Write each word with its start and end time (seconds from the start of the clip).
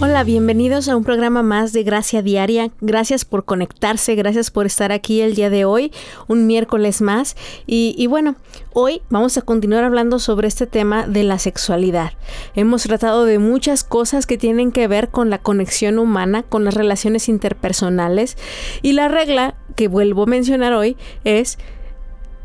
Hola, 0.00 0.22
bienvenidos 0.22 0.88
a 0.88 0.96
un 0.96 1.02
programa 1.02 1.42
más 1.42 1.72
de 1.72 1.82
Gracia 1.82 2.22
Diaria. 2.22 2.70
Gracias 2.80 3.24
por 3.24 3.44
conectarse, 3.44 4.14
gracias 4.14 4.52
por 4.52 4.64
estar 4.64 4.92
aquí 4.92 5.22
el 5.22 5.34
día 5.34 5.50
de 5.50 5.64
hoy, 5.64 5.90
un 6.28 6.46
miércoles 6.46 7.00
más. 7.02 7.34
Y, 7.66 8.06
bueno, 8.06 8.36
hoy 8.72 9.02
vamos 9.10 9.36
a 9.38 9.42
continuar 9.42 9.82
hablando 9.82 10.20
sobre 10.20 10.46
este 10.46 10.68
tema 10.68 11.08
de 11.08 11.24
la 11.24 11.40
sexualidad. 11.40 12.12
Hemos 12.54 12.84
tratado 12.84 13.24
de 13.24 13.40
muchas 13.40 13.82
cosas 13.82 14.26
que 14.26 14.38
tienen 14.38 14.70
que 14.70 14.86
ver 14.86 15.08
con 15.08 15.30
la 15.30 15.38
conexión 15.38 15.98
humana, 15.98 16.44
con 16.44 16.64
las 16.64 16.74
relaciones 16.74 17.28
interpersonales. 17.28 18.36
Y 18.82 18.92
la 18.92 19.08
regla 19.08 19.56
que 19.74 19.88
vuelvo 19.88 20.22
a 20.22 20.26
mencionar 20.26 20.74
hoy 20.74 20.96
es 21.24 21.58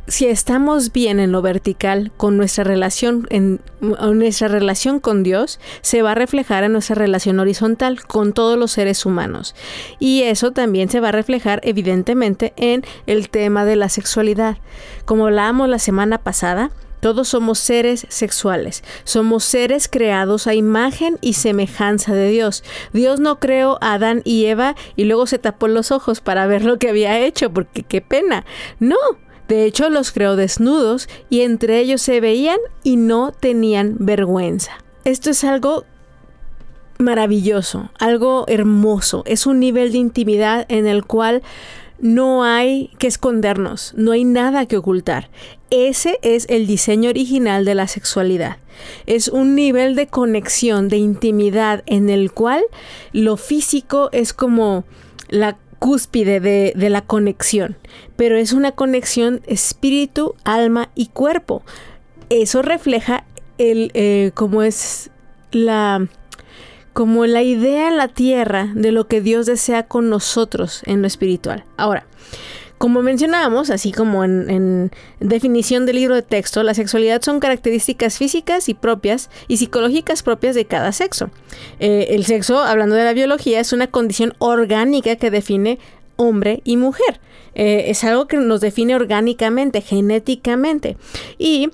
si 0.08 0.26
estamos 0.28 0.92
bien 0.92 1.20
en 1.20 1.32
lo 1.32 1.42
vertical 1.42 2.12
con 2.18 2.36
nuestra 2.36 2.64
relación 2.64 3.26
en, 3.30 3.62
nuestra 3.80 4.50
relación 4.50 5.00
con 5.00 5.24
Dios 5.24 5.60
se 5.82 6.02
va 6.02 6.12
a 6.12 6.16
reflejar 6.16 6.64
en 6.64 6.74
nuestra 6.74 6.96
relación 6.96 7.40
horizontal 7.40 8.04
con 8.04 8.34
todos 8.34 8.58
los 8.58 8.72
seres 8.72 9.06
humanos 9.06 9.56
y 10.00 10.24
eso 10.24 10.52
también 10.52 10.90
se 10.90 11.00
va 11.00 11.10
a 11.10 11.14
reflejar 11.14 11.62
evidentemente 11.64 12.54
en 12.58 12.84
el 13.08 13.30
tema 13.30 13.66
de 13.66 13.78
la 13.78 13.90
sexualidad 13.90 14.58
como 15.06 15.28
hablábamos 15.28 15.70
la 15.70 15.80
semana 15.80 16.18
pasada 16.18 16.72
todos 17.00 17.28
somos 17.28 17.60
seres 17.60 18.06
sexuales, 18.08 18.82
somos 19.04 19.44
seres 19.44 19.90
creados 19.90 20.48
a 20.48 20.54
imagen 20.54 21.18
y 21.20 21.34
semejanza 21.34 22.14
de 22.14 22.30
Dios. 22.30 22.64
Dios 22.94 23.20
no 23.20 23.42
creó 23.42 23.78
a 23.82 23.96
Adán 23.96 24.22
y 24.24 24.46
Eva 24.46 24.78
y 24.96 25.04
luego 25.04 25.28
se 25.28 25.38
tapó 25.38 25.68
los 25.68 25.92
ojos 25.92 26.22
para 26.22 26.48
ver 26.48 26.64
lo 26.64 26.80
que 26.80 26.88
había 26.88 27.20
hecho, 27.20 27.52
porque 27.52 27.84
qué 27.84 28.00
pena. 28.00 28.46
No, 28.80 28.96
de 29.54 29.66
hecho, 29.66 29.90
los 29.90 30.12
creó 30.12 30.36
desnudos 30.36 31.08
y 31.30 31.42
entre 31.42 31.80
ellos 31.80 32.02
se 32.02 32.20
veían 32.20 32.58
y 32.84 32.96
no 32.96 33.32
tenían 33.32 33.98
vergüenza. 34.00 34.72
Esto 35.06 35.30
es 35.30 35.44
algo 35.44 35.86
maravilloso, 36.98 37.92
algo 38.00 38.46
hermoso. 38.48 39.22
Es 39.28 39.46
un 39.46 39.60
nivel 39.60 39.92
de 39.92 40.00
intimidad 40.00 40.66
en 40.70 40.88
el 40.88 41.06
cual 41.06 41.44
no 42.00 42.44
hay 42.44 42.90
que 42.98 43.06
escondernos, 43.06 43.94
no 43.96 44.12
hay 44.12 44.24
nada 44.24 44.66
que 44.66 44.78
ocultar. 44.78 45.30
Ese 45.70 46.18
es 46.24 46.48
el 46.50 46.66
diseño 46.66 47.12
original 47.12 47.64
de 47.64 47.76
la 47.76 47.88
sexualidad. 47.88 48.58
Es 49.06 49.28
un 49.28 49.54
nivel 49.54 49.96
de 49.96 50.08
conexión, 50.08 50.90
de 50.90 50.98
intimidad 50.98 51.84
en 51.86 52.10
el 52.10 52.32
cual 52.32 52.64
lo 53.12 53.38
físico 53.38 54.10
es 54.12 54.34
como 54.34 54.84
la 55.30 55.58
cúspide 55.84 56.40
de, 56.40 56.90
la 56.90 57.02
conexión, 57.02 57.76
pero 58.16 58.38
es 58.38 58.54
una 58.54 58.72
conexión 58.72 59.42
espíritu, 59.48 60.34
alma 60.46 60.88
y 60.96 61.08
cuerpo. 61.08 61.62
Eso 62.30 62.62
refleja 62.62 63.26
el 63.58 63.92
eh, 63.94 64.32
como 64.34 64.64
es 64.64 65.12
la 65.52 66.08
como 66.94 67.26
la 67.26 67.42
idea 67.42 67.90
en 67.90 67.98
la 67.98 68.08
tierra 68.08 68.72
de 68.74 68.94
lo 68.94 69.10
que 69.10 69.20
Dios 69.20 69.46
desea 69.46 69.86
con 69.86 70.10
nosotros 70.10 70.84
en 70.86 71.02
lo 71.02 71.08
espiritual. 71.08 71.66
Ahora, 71.76 72.06
como 72.78 73.02
mencionábamos, 73.02 73.70
así 73.70 73.92
como 73.92 74.24
en, 74.24 74.92
definición 75.20 75.86
del 75.86 75.98
libro 75.98 76.16
de 76.16 76.22
texto, 76.22 76.64
la 76.64 76.74
sexualidad 76.74 77.22
son 77.22 77.40
características 77.40 78.18
físicas 78.18 78.68
y 78.70 78.74
propias 78.74 79.30
y 79.48 79.58
psicológicas 79.58 80.24
propias 80.24 80.56
de 80.56 80.66
cada 80.66 80.92
sexo. 80.92 81.30
Eh, 81.80 82.08
el 82.10 82.26
sexo, 82.26 82.60
hablando 82.60 82.96
de 82.96 83.06
la 83.06 83.14
biología, 83.14 83.60
es 83.60 83.74
una 83.74 83.88
condición 83.88 84.34
orgánica 84.40 85.16
que 85.16 85.32
define 85.32 85.80
hombre 86.16 86.62
y 86.64 86.78
mujer. 86.78 87.20
Eh, 87.56 87.86
es 87.88 88.04
algo 88.04 88.28
que 88.28 88.38
nos 88.38 88.62
define 88.62 88.96
orgánicamente, 88.96 89.82
genéticamente. 89.82 90.98
Y 91.38 91.70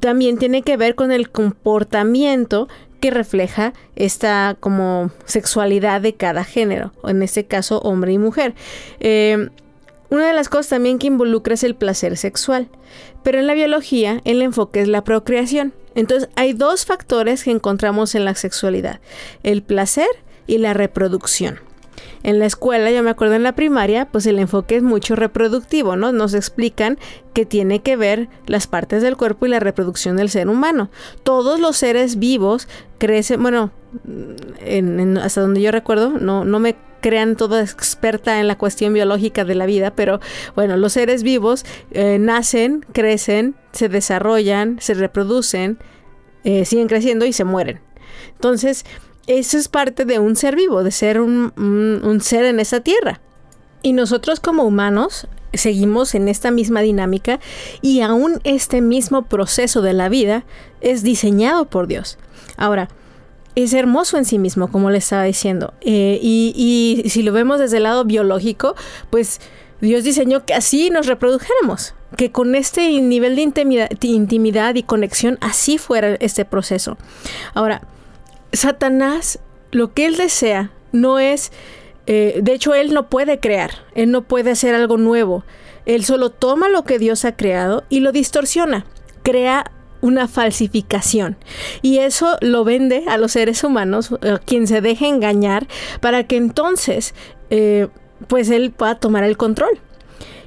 también 0.00 0.38
tiene 0.38 0.62
que 0.62 0.76
ver 0.76 0.94
con 0.94 1.12
el 1.12 1.30
comportamiento 1.30 2.68
que 3.00 3.10
refleja 3.10 3.74
esta 3.96 4.56
como 4.60 5.10
sexualidad 5.24 6.00
de 6.00 6.14
cada 6.14 6.44
género, 6.44 6.92
en 7.04 7.22
este 7.22 7.44
caso 7.44 7.80
hombre 7.80 8.12
y 8.12 8.18
mujer. 8.18 8.54
Eh, 9.00 9.50
una 10.10 10.26
de 10.26 10.34
las 10.34 10.48
cosas 10.48 10.68
también 10.68 10.98
que 10.98 11.06
involucra 11.06 11.54
es 11.54 11.64
el 11.64 11.74
placer 11.74 12.16
sexual, 12.16 12.68
pero 13.22 13.38
en 13.38 13.46
la 13.46 13.54
biología 13.54 14.20
el 14.24 14.42
enfoque 14.42 14.80
es 14.80 14.88
la 14.88 15.04
procreación. 15.04 15.72
Entonces 15.94 16.28
hay 16.36 16.52
dos 16.52 16.84
factores 16.84 17.44
que 17.44 17.50
encontramos 17.50 18.14
en 18.14 18.24
la 18.24 18.34
sexualidad, 18.34 19.00
el 19.42 19.62
placer 19.62 20.08
y 20.46 20.58
la 20.58 20.74
reproducción. 20.74 21.60
En 22.22 22.38
la 22.38 22.46
escuela, 22.46 22.90
yo 22.90 23.02
me 23.02 23.10
acuerdo 23.10 23.34
en 23.34 23.42
la 23.42 23.54
primaria, 23.54 24.06
pues 24.06 24.26
el 24.26 24.38
enfoque 24.38 24.76
es 24.76 24.82
mucho 24.82 25.16
reproductivo, 25.16 25.96
¿no? 25.96 26.12
Nos 26.12 26.34
explican 26.34 26.98
que 27.32 27.46
tiene 27.46 27.82
que 27.82 27.96
ver 27.96 28.28
las 28.46 28.66
partes 28.66 29.02
del 29.02 29.16
cuerpo 29.16 29.46
y 29.46 29.50
la 29.50 29.60
reproducción 29.60 30.16
del 30.16 30.30
ser 30.30 30.48
humano. 30.48 30.90
Todos 31.22 31.60
los 31.60 31.76
seres 31.76 32.18
vivos 32.18 32.68
crecen, 32.98 33.42
bueno, 33.42 33.70
hasta 35.22 35.40
donde 35.40 35.60
yo 35.60 35.70
recuerdo, 35.70 36.10
no, 36.10 36.44
no 36.44 36.58
me 36.60 36.76
crean 37.04 37.36
toda 37.36 37.60
experta 37.62 38.40
en 38.40 38.48
la 38.48 38.56
cuestión 38.56 38.94
biológica 38.94 39.44
de 39.44 39.54
la 39.54 39.66
vida, 39.66 39.90
pero 39.94 40.20
bueno, 40.54 40.78
los 40.78 40.94
seres 40.94 41.22
vivos 41.22 41.66
eh, 41.90 42.18
nacen, 42.18 42.86
crecen, 42.92 43.56
se 43.72 43.90
desarrollan, 43.90 44.78
se 44.80 44.94
reproducen, 44.94 45.76
eh, 46.44 46.64
siguen 46.64 46.88
creciendo 46.88 47.26
y 47.26 47.34
se 47.34 47.44
mueren. 47.44 47.80
Entonces, 48.32 48.86
eso 49.26 49.58
es 49.58 49.68
parte 49.68 50.04
de 50.04 50.18
un 50.18 50.36
ser 50.36 50.56
vivo, 50.56 50.82
de 50.82 50.90
ser 50.90 51.20
un, 51.20 51.52
un 51.56 52.20
ser 52.20 52.44
en 52.44 52.60
esa 52.60 52.80
tierra. 52.80 53.20
Y 53.82 53.92
nosotros 53.92 54.40
como 54.40 54.64
humanos 54.64 55.28
seguimos 55.52 56.14
en 56.14 56.28
esta 56.28 56.50
misma 56.50 56.80
dinámica 56.80 57.40
y 57.80 58.00
aún 58.00 58.40
este 58.44 58.80
mismo 58.80 59.22
proceso 59.22 59.82
de 59.82 59.92
la 59.92 60.08
vida 60.08 60.44
es 60.80 61.02
diseñado 61.02 61.66
por 61.66 61.86
Dios. 61.86 62.18
Ahora, 62.56 62.88
es 63.54 63.72
hermoso 63.72 64.18
en 64.18 64.24
sí 64.24 64.38
mismo, 64.38 64.68
como 64.68 64.90
le 64.90 64.98
estaba 64.98 65.24
diciendo. 65.24 65.74
Eh, 65.80 66.18
y, 66.20 67.04
si 67.08 67.22
lo 67.22 67.32
vemos 67.32 67.60
desde 67.60 67.76
el 67.76 67.84
lado 67.84 68.04
biológico, 68.04 68.74
pues 69.10 69.40
Dios 69.80 70.04
diseñó 70.04 70.44
que 70.44 70.54
así 70.54 70.90
nos 70.90 71.06
reprodujéramos, 71.06 71.94
que 72.16 72.32
con 72.32 72.54
este 72.54 73.00
nivel 73.00 73.36
de 73.36 73.42
intimidad, 73.42 73.90
intimidad, 74.02 74.74
y 74.74 74.82
conexión 74.82 75.38
así 75.40 75.78
fuera 75.78 76.14
este 76.16 76.44
proceso. 76.44 76.96
Ahora, 77.54 77.82
Satanás, 78.54 79.38
lo 79.70 79.92
que 79.92 80.06
él 80.06 80.16
desea 80.16 80.70
no 80.92 81.18
es, 81.18 81.52
eh, 82.06 82.40
de 82.42 82.54
hecho, 82.54 82.74
él 82.74 82.92
no 82.94 83.08
puede 83.08 83.40
crear, 83.40 83.70
él 83.94 84.10
no 84.10 84.22
puede 84.22 84.52
hacer 84.52 84.74
algo 84.74 84.96
nuevo. 84.96 85.44
Él 85.86 86.04
solo 86.04 86.30
toma 86.30 86.68
lo 86.68 86.84
que 86.84 86.98
Dios 86.98 87.24
ha 87.24 87.36
creado 87.36 87.84
y 87.88 88.00
lo 88.00 88.12
distorsiona, 88.12 88.86
crea 89.22 89.70
una 90.00 90.28
falsificación. 90.28 91.36
Y 91.82 91.98
eso 91.98 92.36
lo 92.40 92.64
vende 92.64 93.04
a 93.08 93.16
los 93.16 93.32
seres 93.32 93.64
humanos, 93.64 94.12
a 94.12 94.38
quien 94.38 94.66
se 94.66 94.80
deje 94.80 95.08
engañar, 95.08 95.66
para 96.00 96.24
que 96.24 96.36
entonces, 96.36 97.14
eh, 97.50 97.88
pues 98.28 98.50
él 98.50 98.70
pueda 98.70 98.96
tomar 98.96 99.24
el 99.24 99.36
control. 99.36 99.80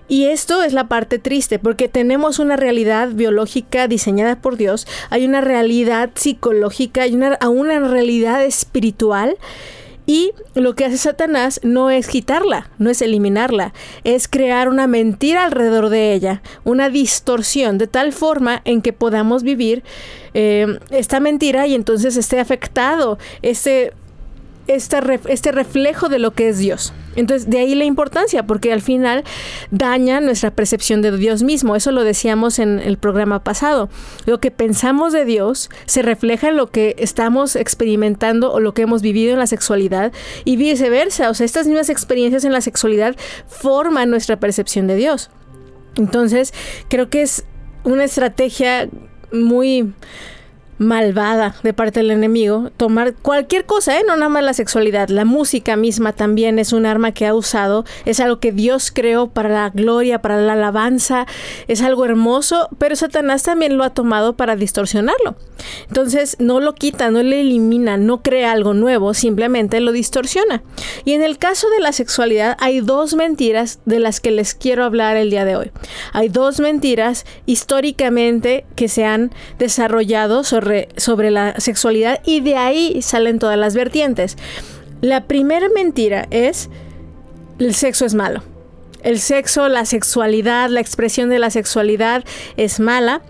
Y 0.07 0.25
esto 0.25 0.63
es 0.63 0.73
la 0.73 0.87
parte 0.87 1.19
triste, 1.19 1.59
porque 1.59 1.89
tenemos 1.89 2.39
una 2.39 2.55
realidad 2.55 3.09
biológica 3.09 3.87
diseñada 3.87 4.37
por 4.37 4.55
Dios, 4.55 4.87
hay 5.09 5.25
una 5.25 5.41
realidad 5.41 6.11
psicológica, 6.15 7.01
hay 7.01 7.13
una, 7.13 7.37
una 7.49 7.79
realidad 7.79 8.43
espiritual 8.43 9.37
y 10.09 10.31
lo 10.55 10.73
que 10.73 10.85
hace 10.85 10.97
Satanás 10.97 11.59
no 11.63 11.89
es 11.89 12.07
quitarla, 12.07 12.69
no 12.77 12.89
es 12.89 13.01
eliminarla, 13.01 13.73
es 14.05 14.29
crear 14.29 14.69
una 14.69 14.87
mentira 14.87 15.43
alrededor 15.43 15.89
de 15.89 16.13
ella, 16.13 16.41
una 16.63 16.89
distorsión, 16.89 17.77
de 17.77 17.87
tal 17.87 18.13
forma 18.13 18.61
en 18.63 18.81
que 18.81 18.93
podamos 18.93 19.43
vivir 19.43 19.83
eh, 20.33 20.79
esta 20.91 21.19
mentira 21.19 21.67
y 21.67 21.75
entonces 21.75 22.15
esté 22.15 22.39
afectado 22.39 23.19
este 23.41 23.91
este, 24.67 25.51
reflejo 25.51 26.09
de 26.09 26.19
lo 26.19 26.31
que 26.31 26.49
es 26.49 26.57
Dios. 26.57 26.93
Entonces, 27.15 27.49
de 27.49 27.59
ahí 27.59 27.73
la 27.73 27.85
importancia, 27.85 28.45
porque 28.45 28.71
al 28.71 28.81
final 28.81 29.23
daña 29.71 30.21
nuestra 30.21 30.51
percepción 30.51 31.01
de 31.01 31.15
Dios 31.17 31.41
mismo. 31.41 31.75
Eso 31.75 31.91
lo 31.91 32.03
decíamos 32.03 32.59
en 32.59 32.79
el 32.79 32.97
programa 32.97 33.43
pasado. 33.43 33.89
Lo 34.25 34.39
que 34.39 34.51
pensamos 34.51 35.13
de 35.13 35.25
Dios 35.25 35.69
se 35.85 36.03
refleja 36.03 36.49
en 36.49 36.57
lo 36.57 36.67
que 36.67 36.95
estamos 36.99 37.55
experimentando 37.55 38.53
o 38.53 38.59
lo 38.59 38.73
que 38.73 38.83
hemos 38.83 39.01
vivido 39.01 39.33
en 39.33 39.39
la 39.39 39.47
sexualidad 39.47 40.11
y 40.45 40.57
viceversa. 40.57 41.29
O 41.29 41.33
sea, 41.33 41.45
estas 41.45 41.65
mismas 41.65 41.89
experiencias 41.89 42.43
en 42.45 42.53
la 42.53 42.61
sexualidad 42.61 43.15
forman 43.47 44.09
nuestra 44.09 44.39
percepción 44.39 44.85
de 44.87 44.95
Dios. 44.95 45.31
Entonces, 45.95 46.53
creo 46.89 47.09
que 47.09 47.23
es 47.23 47.45
una 47.83 48.03
estrategia 48.03 48.89
muy 49.31 49.93
malvada 50.77 51.55
de 51.63 51.73
parte 51.73 51.99
del 51.99 52.11
enemigo, 52.11 52.71
tomar 52.77 53.13
cualquier 53.13 53.65
cosa, 53.65 53.97
¿eh? 53.97 54.03
no 54.07 54.15
nada 54.15 54.29
más 54.29 54.43
la 54.43 54.53
sexualidad, 54.53 55.09
la 55.09 55.25
música 55.25 55.75
misma 55.75 56.13
también 56.13 56.59
es 56.59 56.73
un 56.73 56.85
arma 56.85 57.11
que 57.11 57.25
ha 57.25 57.33
usado, 57.33 57.85
es 58.05 58.19
algo 58.19 58.39
que 58.39 58.51
Dios 58.51 58.91
creó 58.93 59.27
para 59.27 59.49
la 59.49 59.69
gloria, 59.69 60.21
para 60.21 60.41
la 60.41 60.53
alabanza, 60.53 61.25
es 61.67 61.81
algo 61.81 62.05
hermoso, 62.05 62.69
pero 62.77 62.95
Satanás 62.95 63.43
también 63.43 63.77
lo 63.77 63.83
ha 63.83 63.91
tomado 63.91 64.35
para 64.35 64.55
distorsionarlo. 64.55 65.35
Entonces 65.87 66.37
no 66.39 66.59
lo 66.59 66.75
quita, 66.75 67.09
no 67.09 67.23
le 67.23 67.41
elimina, 67.41 67.97
no 67.97 68.21
crea 68.21 68.51
algo 68.51 68.73
nuevo, 68.73 69.13
simplemente 69.13 69.79
lo 69.79 69.91
distorsiona. 69.91 70.63
Y 71.05 71.13
en 71.13 71.23
el 71.23 71.37
caso 71.37 71.69
de 71.69 71.79
la 71.79 71.91
sexualidad 71.91 72.57
hay 72.59 72.81
dos 72.81 73.15
mentiras 73.15 73.79
de 73.85 73.99
las 73.99 74.19
que 74.19 74.31
les 74.31 74.53
quiero 74.53 74.83
hablar 74.83 75.17
el 75.17 75.29
día 75.29 75.45
de 75.45 75.55
hoy. 75.55 75.71
Hay 76.13 76.29
dos 76.29 76.59
mentiras 76.59 77.25
históricamente 77.45 78.65
que 78.75 78.87
se 78.87 79.05
han 79.05 79.31
desarrollado 79.57 80.43
sobre, 80.97 81.31
la 81.31 81.59
sexualidad 81.59 82.21
y 82.25 82.41
de 82.41 82.55
ahí 82.55 83.01
salen 83.01 83.39
todas 83.39 83.57
las 83.57 83.75
vertientes. 83.75 84.37
La 85.01 85.25
primera 85.25 85.67
mentira 85.69 86.27
es 86.31 86.69
el 87.59 87.73
sexo 87.73 88.05
es 88.05 88.13
malo. 88.13 88.43
El 89.03 89.19
sexo, 89.19 89.67
la 89.69 89.85
sexualidad, 89.85 90.69
la 90.69 90.79
expresión 90.79 91.29
de 91.29 91.39
la 91.39 91.49
sexualidad 91.49 92.23
es 92.57 92.79
mala. 92.79 93.21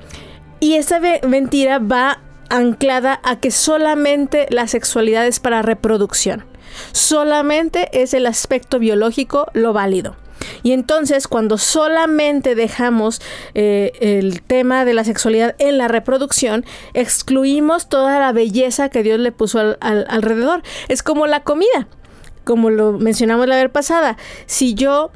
Y 0.60 0.76
esta 0.76 1.00
mentira 1.28 1.80
va 1.80 2.22
anclada 2.50 3.20
a 3.24 3.40
que 3.40 3.52
solamente 3.52 4.48
la 4.50 4.68
sexualidad 4.68 5.28
es 5.28 5.40
para 5.40 5.62
reproducción. 5.62 6.46
Solamente 6.92 7.90
es 7.92 8.14
el 8.14 8.26
aspecto 8.26 8.80
biológico 8.80 9.48
lo 9.54 9.74
válido. 9.74 10.16
Y 10.64 10.72
entonces 10.72 11.28
cuando 11.28 11.58
solamente 11.58 12.56
dejamos 12.56 13.22
eh, 13.54 13.92
el 14.00 14.42
tema 14.42 14.86
de 14.86 14.94
la 14.94 15.04
sexualidad 15.04 15.56
en 15.60 15.78
la 15.78 15.88
reproducción, 15.88 16.66
excluimos 16.94 17.90
toda 17.90 18.20
la 18.20 18.32
belleza 18.32 18.90
que 18.90 19.04
Dios 19.04 19.20
le 19.20 19.32
puso 19.32 19.78
alrededor. 19.80 20.64
Es 20.88 21.04
como 21.04 21.28
la 21.28 21.44
comida, 21.44 21.88
como 22.44 22.70
lo 22.70 22.94
mencionamos 22.94 23.48
la 23.48 23.56
vez 23.56 23.70
pasada. 23.70 24.18
Si 24.46 24.74
yo 24.74 25.12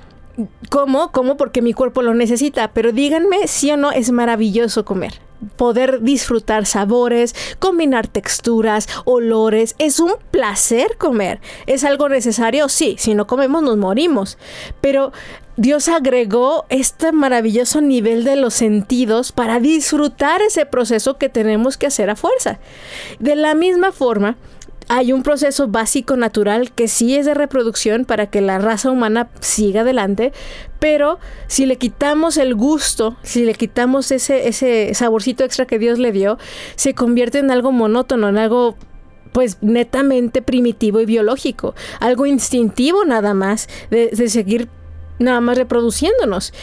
como, 0.70 1.12
como 1.12 1.38
porque 1.38 1.62
mi 1.62 1.74
cuerpo 1.74 2.02
lo 2.02 2.14
necesita, 2.14 2.72
pero 2.74 2.92
díganme 2.92 3.48
si 3.48 3.72
o 3.72 3.78
no 3.78 3.92
es 3.92 4.12
maravilloso 4.12 4.86
comer 4.86 5.14
poder 5.56 6.02
disfrutar 6.02 6.66
sabores, 6.66 7.36
combinar 7.60 8.08
texturas, 8.08 8.88
olores. 9.06 9.76
Es 9.78 10.00
un 10.00 10.14
placer 10.32 10.98
comer. 10.98 11.40
¿Es 11.68 11.84
algo 11.84 12.10
necesario? 12.10 12.70
Sí, 12.70 12.96
si 13.00 13.16
no 13.16 13.28
comemos 13.28 13.64
nos 13.64 13.78
morimos. 13.78 14.38
Pero 14.82 15.12
Dios 15.58 15.90
agregó 15.90 16.66
este 16.70 17.12
maravilloso 17.12 17.82
nivel 17.82 18.24
de 18.24 18.36
los 18.36 18.54
sentidos 18.54 19.32
para 19.32 19.60
disfrutar 19.60 20.42
ese 20.42 20.66
proceso 20.66 21.18
que 21.18 21.30
tenemos 21.30 21.78
que 21.78 21.88
hacer 21.88 22.10
a 22.10 22.16
fuerza. 22.16 22.60
De 23.20 23.36
la 23.36 23.54
misma 23.54 23.92
forma, 23.92 24.38
hay 24.88 25.14
un 25.14 25.24
proceso 25.24 25.68
básico 25.68 26.18
natural 26.18 26.72
que 26.72 26.88
sí 26.88 27.16
es 27.16 27.26
de 27.26 27.34
reproducción 27.34 28.06
para 28.06 28.30
que 28.30 28.42
la 28.42 28.60
raza 28.60 28.92
humana 28.92 29.30
siga 29.40 29.82
adelante, 29.82 30.34
pero 30.80 31.20
si 31.48 31.66
le 31.66 31.78
quitamos 31.78 32.38
el 32.38 32.56
gusto, 32.56 33.16
si 33.24 33.46
le 33.46 33.54
quitamos 33.54 34.12
ese, 34.12 34.48
ese 34.48 34.94
saborcito 34.94 35.44
extra 35.44 35.66
que 35.66 35.80
Dios 35.80 36.00
le 36.00 36.12
dio, 36.12 36.38
se 36.76 36.94
convierte 36.94 37.40
en 37.40 37.52
algo 37.52 37.72
monótono, 37.72 38.30
en 38.30 38.38
algo 38.38 38.76
pues 39.32 39.60
netamente 39.62 40.42
primitivo 40.42 41.00
y 41.00 41.06
biológico, 41.06 41.74
algo 42.00 42.26
instintivo 42.26 43.06
nada 43.06 43.34
más 43.34 43.70
de, 43.90 44.10
de 44.10 44.30
seguir 44.30 44.68
nada 45.20 45.40
más 45.40 45.58
reproduciéndonos. 45.58 46.54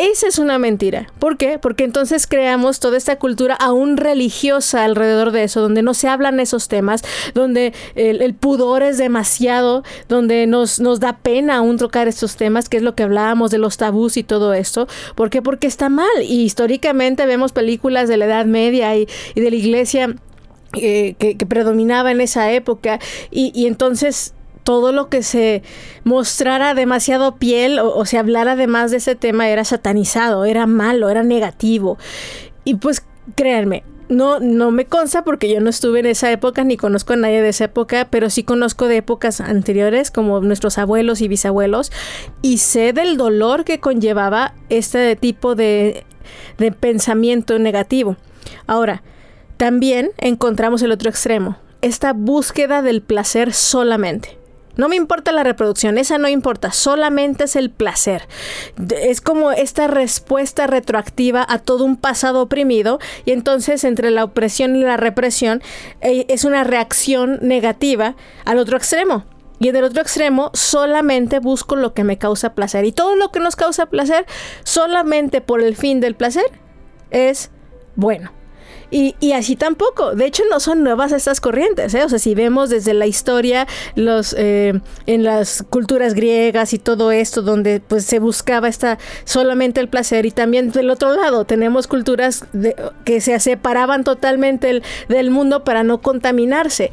Esa 0.00 0.28
es 0.28 0.38
una 0.38 0.58
mentira. 0.58 1.12
¿Por 1.18 1.36
qué? 1.36 1.58
Porque 1.58 1.84
entonces 1.84 2.26
creamos 2.26 2.80
toda 2.80 2.96
esta 2.96 3.18
cultura 3.18 3.54
aún 3.54 3.98
religiosa 3.98 4.82
alrededor 4.84 5.30
de 5.30 5.42
eso, 5.42 5.60
donde 5.60 5.82
no 5.82 5.92
se 5.92 6.08
hablan 6.08 6.40
esos 6.40 6.68
temas, 6.68 7.02
donde 7.34 7.74
el, 7.96 8.32
pudor 8.32 8.82
es 8.82 8.96
demasiado, 8.96 9.84
donde 10.08 10.46
nos, 10.46 10.80
nos 10.80 11.00
da 11.00 11.18
pena 11.18 11.56
aún 11.56 11.76
tocar 11.76 12.08
estos 12.08 12.36
temas, 12.36 12.70
que 12.70 12.78
es 12.78 12.82
lo 12.82 12.94
que 12.94 13.02
hablábamos 13.02 13.50
de 13.50 13.58
los 13.58 13.76
tabús 13.76 14.16
y 14.16 14.22
todo 14.22 14.54
esto. 14.54 14.88
¿Por 15.16 15.28
qué? 15.28 15.42
Porque 15.42 15.66
está 15.66 15.90
mal. 15.90 16.08
Y 16.22 16.44
históricamente 16.44 17.26
vemos 17.26 17.52
películas 17.52 18.08
de 18.08 18.16
la 18.16 18.24
Edad 18.24 18.46
Media 18.46 18.96
y, 18.96 19.06
de 19.34 19.50
la 19.50 19.56
iglesia 19.56 20.16
eh, 20.80 21.14
que, 21.18 21.34
predominaba 21.44 22.10
en 22.10 22.22
esa 22.22 22.50
época 22.52 23.00
y, 23.30 23.52
y 23.54 23.66
entonces 23.66 24.32
todo 24.70 24.92
lo 24.92 25.08
que 25.08 25.24
se 25.24 25.64
mostrara 26.04 26.74
demasiado 26.74 27.34
piel 27.34 27.80
o, 27.80 28.04
se 28.04 28.18
hablara 28.18 28.52
además 28.52 28.92
de 28.92 28.98
ese 28.98 29.16
tema 29.16 29.48
era 29.48 29.64
satanizado, 29.64 30.44
era 30.44 30.68
malo, 30.68 31.10
era 31.10 31.24
negativo. 31.24 31.98
Y 32.62 32.76
pues 32.76 33.02
créanme, 33.34 33.82
no, 34.08 34.38
no 34.38 34.70
me 34.70 34.84
consta 34.84 35.24
porque 35.24 35.52
yo 35.52 35.60
no 35.60 35.70
estuve 35.70 35.98
en 35.98 36.06
esa 36.06 36.30
época 36.30 36.62
ni 36.62 36.76
conozco 36.76 37.14
a 37.14 37.16
nadie 37.16 37.42
de 37.42 37.48
esa 37.48 37.64
época, 37.64 38.06
pero 38.12 38.30
sí 38.30 38.44
conozco 38.44 38.86
de 38.86 38.98
épocas 38.98 39.40
anteriores 39.40 40.12
como 40.12 40.38
nuestros 40.38 40.78
abuelos 40.78 41.20
y 41.20 41.26
bisabuelos 41.26 41.90
y 42.40 42.58
sé 42.58 42.92
del 42.92 43.16
dolor 43.16 43.64
que 43.64 43.80
conllevaba 43.80 44.54
este 44.68 45.16
tipo 45.16 45.56
de, 45.56 46.04
de 46.58 46.70
pensamiento 46.70 47.58
negativo. 47.58 48.16
Ahora, 48.68 49.02
también 49.56 50.12
encontramos 50.18 50.80
el 50.82 50.92
otro 50.92 51.10
extremo, 51.10 51.56
esta 51.82 52.12
búsqueda 52.12 52.82
del 52.82 53.02
placer 53.02 53.52
solamente. 53.52 54.39
No 54.80 54.88
me 54.88 54.96
importa 54.96 55.30
la 55.30 55.42
reproducción, 55.42 55.98
esa 55.98 56.16
no 56.16 56.26
importa, 56.26 56.72
solamente 56.72 57.44
es 57.44 57.54
el 57.54 57.68
placer. 57.68 58.26
Es 59.02 59.20
como 59.20 59.52
esta 59.52 59.88
respuesta 59.88 60.66
retroactiva 60.66 61.44
a 61.46 61.58
todo 61.58 61.84
un 61.84 61.98
pasado 61.98 62.40
oprimido 62.40 62.98
y 63.26 63.32
entonces 63.32 63.84
entre 63.84 64.10
la 64.10 64.24
opresión 64.24 64.76
y 64.76 64.80
la 64.80 64.96
represión 64.96 65.62
eh, 66.00 66.24
es 66.30 66.44
una 66.46 66.64
reacción 66.64 67.40
negativa 67.42 68.16
al 68.46 68.56
otro 68.56 68.78
extremo. 68.78 69.26
Y 69.58 69.68
en 69.68 69.76
el 69.76 69.84
otro 69.84 70.00
extremo 70.00 70.50
solamente 70.54 71.40
busco 71.40 71.76
lo 71.76 71.92
que 71.92 72.02
me 72.02 72.16
causa 72.16 72.54
placer. 72.54 72.86
Y 72.86 72.92
todo 72.92 73.16
lo 73.16 73.30
que 73.30 73.40
nos 73.40 73.56
causa 73.56 73.84
placer 73.84 74.24
solamente 74.64 75.42
por 75.42 75.60
el 75.60 75.76
fin 75.76 76.00
del 76.00 76.14
placer 76.14 76.46
es 77.10 77.50
bueno. 77.96 78.39
Y, 78.90 79.32
así 79.32 79.56
tampoco. 79.56 80.14
De 80.14 80.26
hecho, 80.26 80.42
no 80.50 80.58
son 80.58 80.82
nuevas 80.82 81.12
estas 81.12 81.40
corrientes. 81.40 81.94
¿eh? 81.94 82.04
O 82.04 82.08
sea, 82.08 82.18
si 82.18 82.34
vemos 82.34 82.70
desde 82.70 82.92
la 82.92 83.06
historia, 83.06 83.66
los 83.94 84.34
eh, 84.36 84.80
en 85.06 85.24
las 85.24 85.64
culturas 85.68 86.14
griegas 86.14 86.72
y 86.72 86.78
todo 86.78 87.12
esto, 87.12 87.42
donde 87.42 87.80
pues 87.80 88.04
se 88.04 88.18
buscaba 88.18 88.68
esta 88.68 88.98
solamente 89.24 89.80
el 89.80 89.88
placer. 89.88 90.26
Y 90.26 90.32
también 90.32 90.72
del 90.72 90.90
otro 90.90 91.14
lado, 91.14 91.44
tenemos 91.44 91.86
culturas 91.86 92.44
que 93.04 93.20
se 93.20 93.38
separaban 93.38 94.02
totalmente 94.02 94.82
del 95.08 95.30
mundo 95.30 95.62
para 95.64 95.84
no 95.84 96.00
contaminarse 96.00 96.90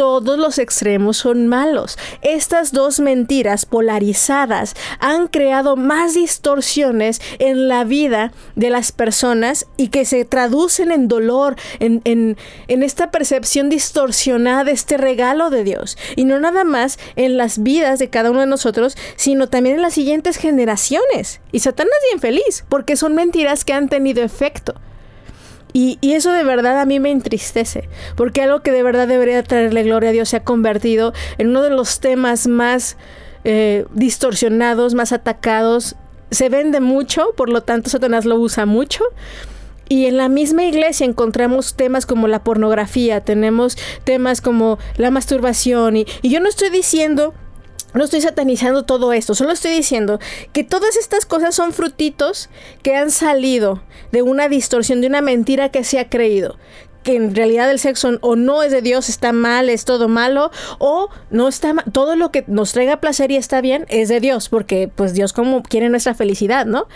todos 0.00 0.38
los 0.38 0.58
extremos 0.58 1.18
son 1.18 1.46
malos. 1.46 1.98
Estas 2.22 2.72
dos 2.72 3.00
mentiras 3.00 3.66
polarizadas 3.66 4.74
han 4.98 5.28
creado 5.28 5.76
más 5.76 6.14
distorsiones 6.14 7.20
en 7.38 7.68
la 7.68 7.84
vida 7.84 8.32
de 8.56 8.70
las 8.70 8.92
personas 8.92 9.66
y 9.76 9.88
que 9.88 10.06
se 10.06 10.24
traducen 10.24 10.90
en 10.90 11.06
dolor, 11.06 11.56
en, 11.80 12.00
en, 12.04 12.82
esta 12.82 13.10
percepción 13.10 13.68
distorsionada 13.68 14.64
de 14.64 14.72
este 14.72 14.96
regalo 14.96 15.50
de 15.50 15.64
Dios. 15.64 15.98
Y 16.16 16.24
no 16.24 16.40
nada 16.40 16.64
más 16.64 16.98
en 17.16 17.36
las 17.36 17.62
vidas 17.62 17.98
de 17.98 18.08
cada 18.08 18.30
uno 18.30 18.40
de 18.40 18.46
nosotros, 18.46 18.96
sino 19.16 19.50
también 19.50 19.76
en 19.76 19.82
las 19.82 19.92
siguientes 19.92 20.38
generaciones. 20.38 21.42
Y 21.52 21.58
Satanás 21.58 21.92
bien 22.08 22.20
feliz 22.20 22.64
porque 22.70 22.96
son 22.96 23.14
mentiras 23.14 23.66
que 23.66 23.74
han 23.74 23.90
tenido 23.90 24.24
efecto. 24.24 24.80
Y, 25.72 25.98
eso 26.02 26.32
de 26.32 26.44
verdad 26.44 26.80
a 26.80 26.86
mí 26.86 27.00
me 27.00 27.10
entristece, 27.10 27.88
porque 28.16 28.42
algo 28.42 28.60
que 28.60 28.72
de 28.72 28.82
verdad 28.82 29.08
debería 29.08 29.42
traerle 29.42 29.82
gloria 29.82 30.10
a 30.10 30.12
Dios 30.12 30.28
se 30.28 30.36
ha 30.36 30.44
convertido 30.44 31.12
en 31.38 31.48
uno 31.48 31.62
de 31.62 31.70
los 31.70 32.00
temas 32.00 32.46
más 32.46 32.96
eh, 33.44 33.86
distorsionados, 33.94 34.94
más 34.94 35.12
atacados. 35.12 35.96
Se 36.30 36.48
vende 36.48 36.80
mucho, 36.80 37.32
por 37.36 37.48
lo 37.48 37.62
tanto 37.62 37.90
Satanás 37.90 38.24
lo 38.24 38.36
usa 38.36 38.66
mucho. 38.66 39.04
Y 39.88 40.06
en 40.06 40.16
la 40.16 40.28
misma 40.28 40.62
iglesia 40.64 41.04
encontramos 41.04 41.74
temas 41.74 42.06
como 42.06 42.28
la 42.28 42.44
pornografía, 42.44 43.22
tenemos 43.22 43.76
temas 44.04 44.40
como 44.40 44.78
la 44.96 45.10
masturbación. 45.10 45.96
Y, 45.96 46.06
y 46.22 46.30
yo 46.30 46.38
no 46.38 46.48
estoy 46.48 46.70
diciendo 46.70 47.34
no 47.94 48.04
estoy 48.04 48.20
satanizando 48.20 48.84
todo 48.84 49.12
esto, 49.12 49.34
solo 49.34 49.52
estoy 49.52 49.72
diciendo 49.72 50.18
que 50.52 50.64
todas 50.64 50.96
estas 50.96 51.26
cosas 51.26 51.54
son 51.54 51.72
frutitos 51.72 52.48
que 52.82 52.96
han 52.96 53.10
salido 53.10 53.82
de 54.12 54.22
una 54.22 54.48
distorsión, 54.48 55.00
de 55.00 55.06
una 55.06 55.20
mentira 55.20 55.70
que 55.70 55.84
se 55.84 55.98
ha 55.98 56.08
creído. 56.08 56.56
Que 57.02 57.16
en 57.16 57.34
realidad 57.34 57.70
el 57.70 57.78
sexo 57.78 58.18
o 58.20 58.36
no 58.36 58.62
es 58.62 58.72
de 58.72 58.82
Dios, 58.82 59.08
está 59.08 59.32
mal, 59.32 59.70
es 59.70 59.86
todo 59.86 60.06
malo, 60.06 60.50
o 60.78 61.08
no 61.30 61.48
está 61.48 61.72
mal. 61.72 61.86
Todo 61.92 62.14
lo 62.14 62.30
que 62.30 62.44
nos 62.46 62.72
traiga 62.72 63.00
placer 63.00 63.30
y 63.30 63.36
está 63.36 63.62
bien 63.62 63.86
es 63.88 64.10
de 64.10 64.20
Dios, 64.20 64.50
porque 64.50 64.90
pues 64.94 65.14
Dios 65.14 65.32
como 65.32 65.62
quiere 65.62 65.88
nuestra 65.88 66.12
felicidad, 66.12 66.66
¿no? 66.66 66.88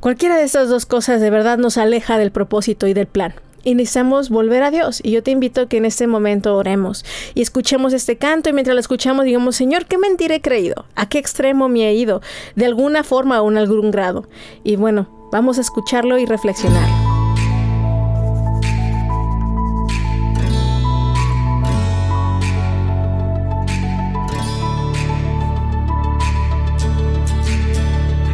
Cualquiera 0.00 0.36
de 0.36 0.44
estas 0.44 0.68
dos 0.68 0.84
cosas 0.84 1.22
de 1.22 1.30
verdad 1.30 1.56
nos 1.56 1.78
aleja 1.78 2.18
del 2.18 2.32
propósito 2.32 2.86
y 2.86 2.92
del 2.92 3.06
plan 3.06 3.34
y 3.64 3.74
necesitamos 3.74 4.30
volver 4.30 4.62
a 4.62 4.70
Dios. 4.70 5.00
Y 5.02 5.12
yo 5.12 5.22
te 5.22 5.30
invito 5.30 5.62
a 5.62 5.68
que 5.68 5.76
en 5.76 5.84
este 5.84 6.06
momento 6.06 6.56
oremos 6.56 7.04
y 7.34 7.42
escuchemos 7.42 7.92
este 7.92 8.16
canto 8.16 8.50
y 8.50 8.52
mientras 8.52 8.74
lo 8.74 8.80
escuchamos 8.80 9.24
digamos, 9.24 9.56
Señor, 9.56 9.86
¿qué 9.86 9.98
mentira 9.98 10.34
he 10.34 10.40
creído? 10.40 10.86
¿A 10.94 11.08
qué 11.08 11.18
extremo 11.18 11.68
me 11.68 11.88
he 11.88 11.94
ido? 11.94 12.20
De 12.56 12.66
alguna 12.66 13.04
forma 13.04 13.40
o 13.42 13.50
en 13.50 13.58
algún 13.58 13.90
grado. 13.90 14.28
Y 14.64 14.76
bueno, 14.76 15.28
vamos 15.32 15.58
a 15.58 15.60
escucharlo 15.60 16.18
y 16.18 16.26
reflexionarlo. 16.26 17.10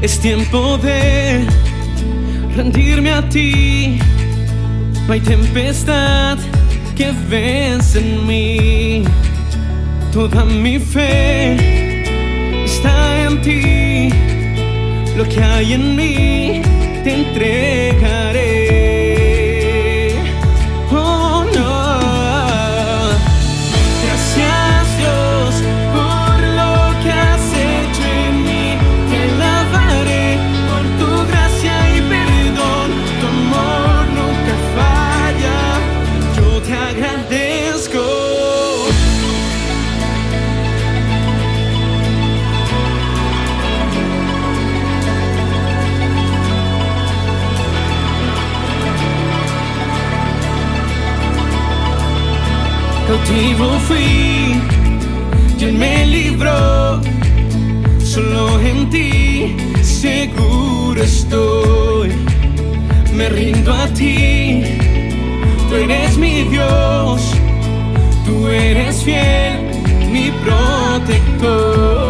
Es 0.02 0.20
tiempo 0.20 0.78
de 0.78 1.44
rendirme 2.54 3.10
a 3.12 3.28
ti 3.28 3.98
no 5.06 5.12
hay 5.12 5.20
tempestad 5.20 6.36
que 6.96 7.12
vence 7.28 8.00
en 8.00 8.26
mí. 8.26 9.04
Toda 10.12 10.44
mi 10.44 10.80
fe 10.80 11.54
está 12.64 13.22
en 13.22 13.40
ti. 13.40 14.08
Lo 15.16 15.24
que 15.28 15.40
hay 15.42 15.74
en 15.74 15.94
mí 15.94 16.62
te 17.04 17.12
entregaré. 17.14 18.65
Seguro 59.96 61.02
estoy. 61.02 62.10
Me 63.14 63.28
rindo 63.28 63.72
a 63.72 63.86
ti. 63.88 64.62
Tú 65.68 65.74
eres 65.74 66.16
mi 66.18 66.42
Dios. 66.44 67.20
Tú 68.24 68.48
eres 68.48 69.02
fiel, 69.02 69.60
mi 70.12 70.30
protector. 70.44 72.05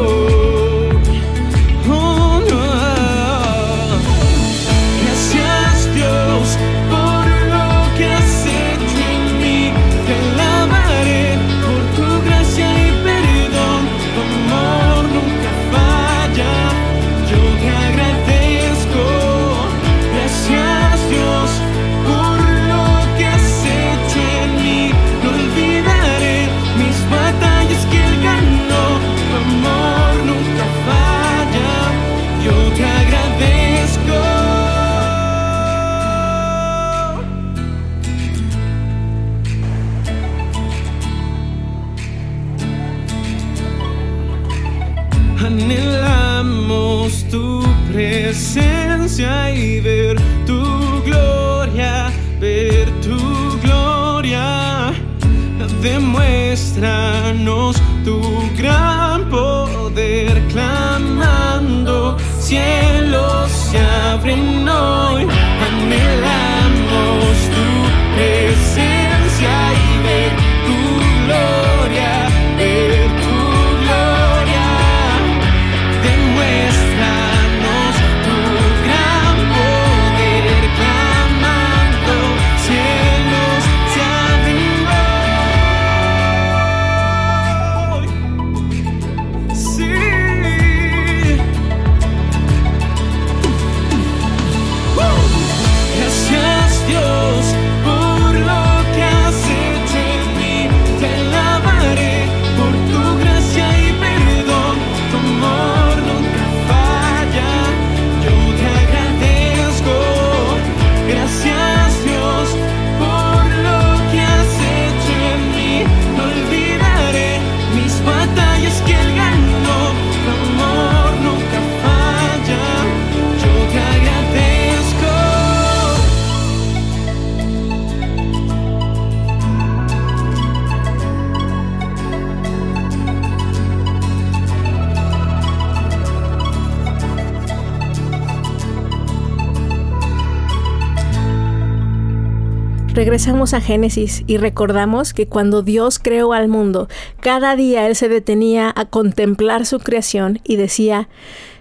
Regresamos 143.07 143.55
a 143.55 143.61
Génesis 143.61 144.25
y 144.27 144.37
recordamos 144.37 145.15
que 145.15 145.29
cuando 145.29 145.63
Dios 145.63 146.01
creó 146.01 146.33
al 146.33 146.49
mundo, 146.49 146.89
cada 147.21 147.55
día 147.55 147.87
Él 147.87 147.95
se 147.95 148.09
detenía 148.09 148.73
a 148.75 148.85
contemplar 148.87 149.65
su 149.65 149.79
creación 149.79 150.41
y 150.43 150.57
decía, 150.57 151.09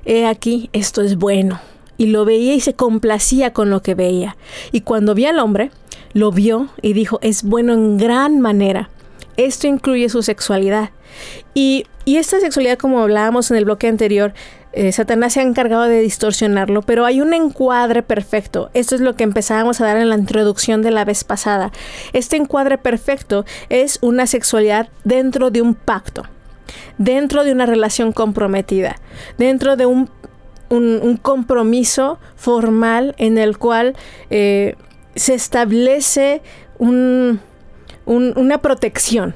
He 0.05 0.25
aquí, 0.25 0.71
esto 0.73 1.03
es 1.03 1.17
bueno. 1.17 1.61
Y 1.97 2.07
lo 2.07 2.25
veía 2.25 2.55
y 2.55 2.61
se 2.61 2.73
complacía 2.73 3.53
con 3.53 3.69
lo 3.69 3.83
que 3.83 3.93
veía. 3.93 4.37
Y 4.71 4.81
cuando 4.81 5.13
vio 5.13 5.29
al 5.29 5.37
hombre, 5.37 5.69
lo 6.13 6.31
vio 6.31 6.69
y 6.81 6.93
dijo, 6.93 7.19
es 7.21 7.43
bueno 7.43 7.73
en 7.73 7.99
gran 7.99 8.41
manera. 8.41 8.89
Esto 9.37 9.67
incluye 9.67 10.09
su 10.09 10.23
sexualidad. 10.23 10.89
Y, 11.53 11.85
y 12.05 12.17
esta 12.17 12.39
sexualidad, 12.39 12.79
como 12.79 13.03
hablábamos 13.03 13.51
en 13.51 13.57
el 13.57 13.65
bloque 13.65 13.87
anterior, 13.87 14.33
eh, 14.75 14.91
Satanás 14.91 15.33
se 15.33 15.39
ha 15.39 15.43
encargado 15.43 15.83
de 15.83 16.01
distorsionarlo, 16.01 16.81
pero 16.81 17.05
hay 17.05 17.21
un 17.21 17.33
encuadre 17.33 18.03
perfecto. 18.03 18.69
Esto 18.73 18.95
es 18.95 19.01
lo 19.01 19.15
que 19.15 19.23
empezábamos 19.23 19.79
a 19.79 19.85
dar 19.85 19.95
en 19.95 20.09
la 20.09 20.17
introducción 20.17 20.81
de 20.81 20.91
la 20.91 21.05
vez 21.05 21.23
pasada. 21.23 21.71
Este 22.11 22.35
encuadre 22.35 22.77
perfecto 22.77 23.45
es 23.69 23.99
una 24.01 24.27
sexualidad 24.27 24.89
dentro 25.05 25.49
de 25.49 25.61
un 25.61 25.75
pacto, 25.75 26.23
dentro 26.97 27.45
de 27.45 27.53
una 27.53 27.65
relación 27.65 28.11
comprometida, 28.11 28.97
dentro 29.37 29.77
de 29.77 29.85
un, 29.85 30.09
compromiso 31.21 32.19
formal 32.35 33.15
en 33.17 33.37
el 33.37 33.57
cual 33.57 33.95
eh, 34.29 34.75
se 35.15 35.35
establece 35.35 36.41
una 36.79 38.57
protección. 38.61 39.35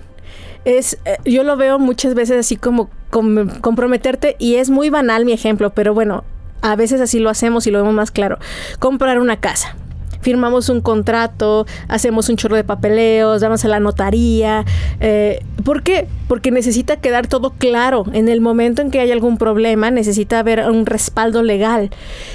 Es, 0.65 0.97
eh, 1.05 1.17
yo 1.23 1.43
lo 1.43 1.55
veo 1.55 1.79
muchas 1.79 2.13
veces 2.13 2.39
así 2.39 2.57
como 2.57 2.89
comprometerte 3.09 4.35
y 4.39 4.55
es 4.55 4.69
muy 4.69 4.89
banal 4.89 5.25
mi 5.25 5.33
ejemplo, 5.33 5.71
pero 5.71 5.93
bueno, 5.93 6.23
a 6.61 6.75
veces 6.75 7.01
así 7.01 7.19
lo 7.19 7.29
hacemos 7.29 7.67
y 7.67 7.71
lo 7.71 7.79
vemos 7.79 7.93
más 7.93 8.11
claro. 8.11 8.37
Comprar 8.79 9.19
una 9.19 9.37
casa. 9.39 9.75
Firmamos 10.21 10.67
un 10.67 10.81
contrato, 10.81 11.65
hacemos 11.87 12.27
un 12.27 12.35
chorro 12.35 12.57
de 12.57 12.65
papeleos, 12.65 13.41
vamos 13.41 13.63
a 13.63 13.69
la 13.69 13.79
notaría. 13.79 14.65
Eh, 14.99 15.39
¿Por 15.63 15.81
qué? 15.81 16.07
Porque 16.27 16.51
necesita 16.51 16.97
quedar 16.97 17.27
todo 17.27 17.51
claro. 17.51 18.05
En 18.11 18.27
el 18.27 18.41
momento 18.41 18.81
en 18.81 18.91
que 18.91 18.99
hay 18.99 19.11
algún 19.11 19.37
problema, 19.37 19.91
necesita 19.91 20.39
haber 20.39 20.69
un 20.69 20.85
respaldo 20.85 21.41
legal. 21.41 21.89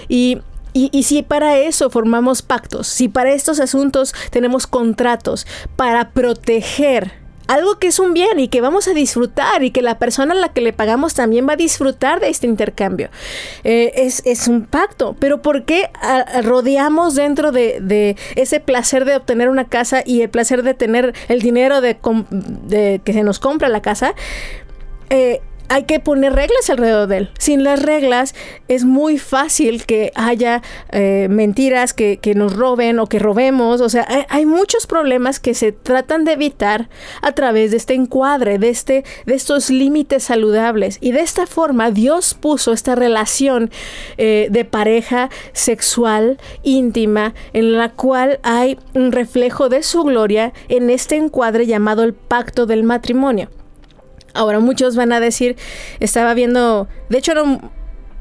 Y 0.09 0.39
y, 0.77 0.89
y, 0.91 1.05
si 1.05 1.23
para 1.23 1.57
eso 1.57 1.89
formamos 1.89 2.43
pactos, 2.43 2.89
si 2.89 3.07
para 3.07 3.31
estos 3.31 3.61
asuntos 3.61 4.13
tenemos 4.33 4.67
contratos 4.67 5.47
para 5.77 6.11
proteger 6.11 7.24
algo 7.47 7.79
que 7.79 7.89
es 7.89 7.99
un 7.99 8.15
bien 8.15 8.41
y 8.41 8.49
que 8.49 8.61
vamos 8.61 8.89
a 8.89 8.95
disfrutar 8.95 9.63
y 9.63 9.71
que 9.71 9.83
la 9.83 9.99
persona 9.99 10.33
a 10.33 10.37
la 10.37 10.49
que 10.53 10.61
le 10.61 10.73
pagamos 10.73 11.15
también 11.15 11.47
va 11.49 11.55
a 11.55 11.57
disfrutar 11.57 12.21
de 12.21 12.29
este 12.29 12.47
intercambio. 12.47 13.11
Eh, 13.65 13.93
es, 13.97 14.49
un 14.49 14.65
pacto, 14.67 15.17
pero 15.19 15.43
¿por 15.43 15.65
qué 15.65 15.91
rodeamos 16.43 17.15
dentro 17.15 17.53
de, 17.53 18.17
ese 18.37 18.61
placer 18.61 19.05
de 19.05 19.17
obtener 19.17 19.49
una 19.49 19.65
casa 19.65 20.03
y 20.05 20.23
el 20.23 20.29
placer 20.29 20.63
de 20.63 20.75
tener 20.75 21.15
el 21.29 21.41
dinero 21.41 21.81
de, 21.81 21.97
de 22.31 23.01
que 23.05 23.13
se 23.13 23.23
nos 23.23 23.39
compra 23.39 23.69
la 23.69 23.83
casa? 23.83 24.15
Eh, 25.11 25.41
hay 25.69 25.85
que 25.85 26.01
poner 26.01 26.33
reglas 26.35 26.71
alrededor 26.71 27.09
de 27.09 27.17
él. 27.19 27.31
Sin 27.39 27.65
las 27.65 27.83
reglas 27.83 28.35
es 28.69 28.85
muy 28.85 29.19
fácil 29.19 29.85
que 29.87 30.13
haya 30.15 30.63
eh, 30.91 31.29
mentiras 31.31 31.93
que, 31.93 32.19
nos 32.35 32.55
roben 32.57 32.99
o 32.99 33.07
que 33.07 33.19
robemos. 33.19 33.81
O 33.81 33.89
sea, 33.89 34.07
hay, 34.29 34.47
muchos 34.47 34.87
problemas 34.87 35.41
que 35.41 35.55
se 35.55 35.73
tratan 35.73 36.25
de 36.25 36.33
evitar 36.33 36.89
a 37.23 37.33
través 37.33 37.71
de 37.71 37.77
este 37.77 37.95
encuadre, 37.95 38.59
de, 38.59 38.69
este, 38.69 39.05
de 39.27 39.35
estos 39.35 39.71
límites 39.71 40.25
saludables. 40.25 40.99
Y 41.01 41.13
de 41.13 41.21
esta 41.21 41.47
forma 41.47 41.91
Dios 41.91 42.35
puso 42.35 42.73
esta 42.73 42.95
relación 42.95 43.71
eh, 44.17 44.49
de 44.51 44.65
pareja 44.65 45.31
sexual 45.53 46.39
íntima 46.63 47.35
en 47.53 47.77
la 47.79 47.91
cual 47.91 48.41
hay 48.43 48.79
un 48.95 49.13
reflejo 49.13 49.69
de 49.69 49.83
su 49.83 50.03
gloria 50.03 50.53
en 50.69 50.91
este 50.91 51.17
encuadre 51.17 51.67
llamado 51.67 52.03
el 52.03 52.15
pacto 52.15 52.67
del 52.67 52.83
matrimonio. 52.83 53.49
Ahora 54.35 54.61
muchos 54.61 54.97
van 54.97 55.13
a 55.13 55.21
decir, 55.21 55.57
estaba 56.01 56.35
viendo, 56.35 56.89
de 57.09 57.19
hecho 57.19 57.35
no, 57.35 57.61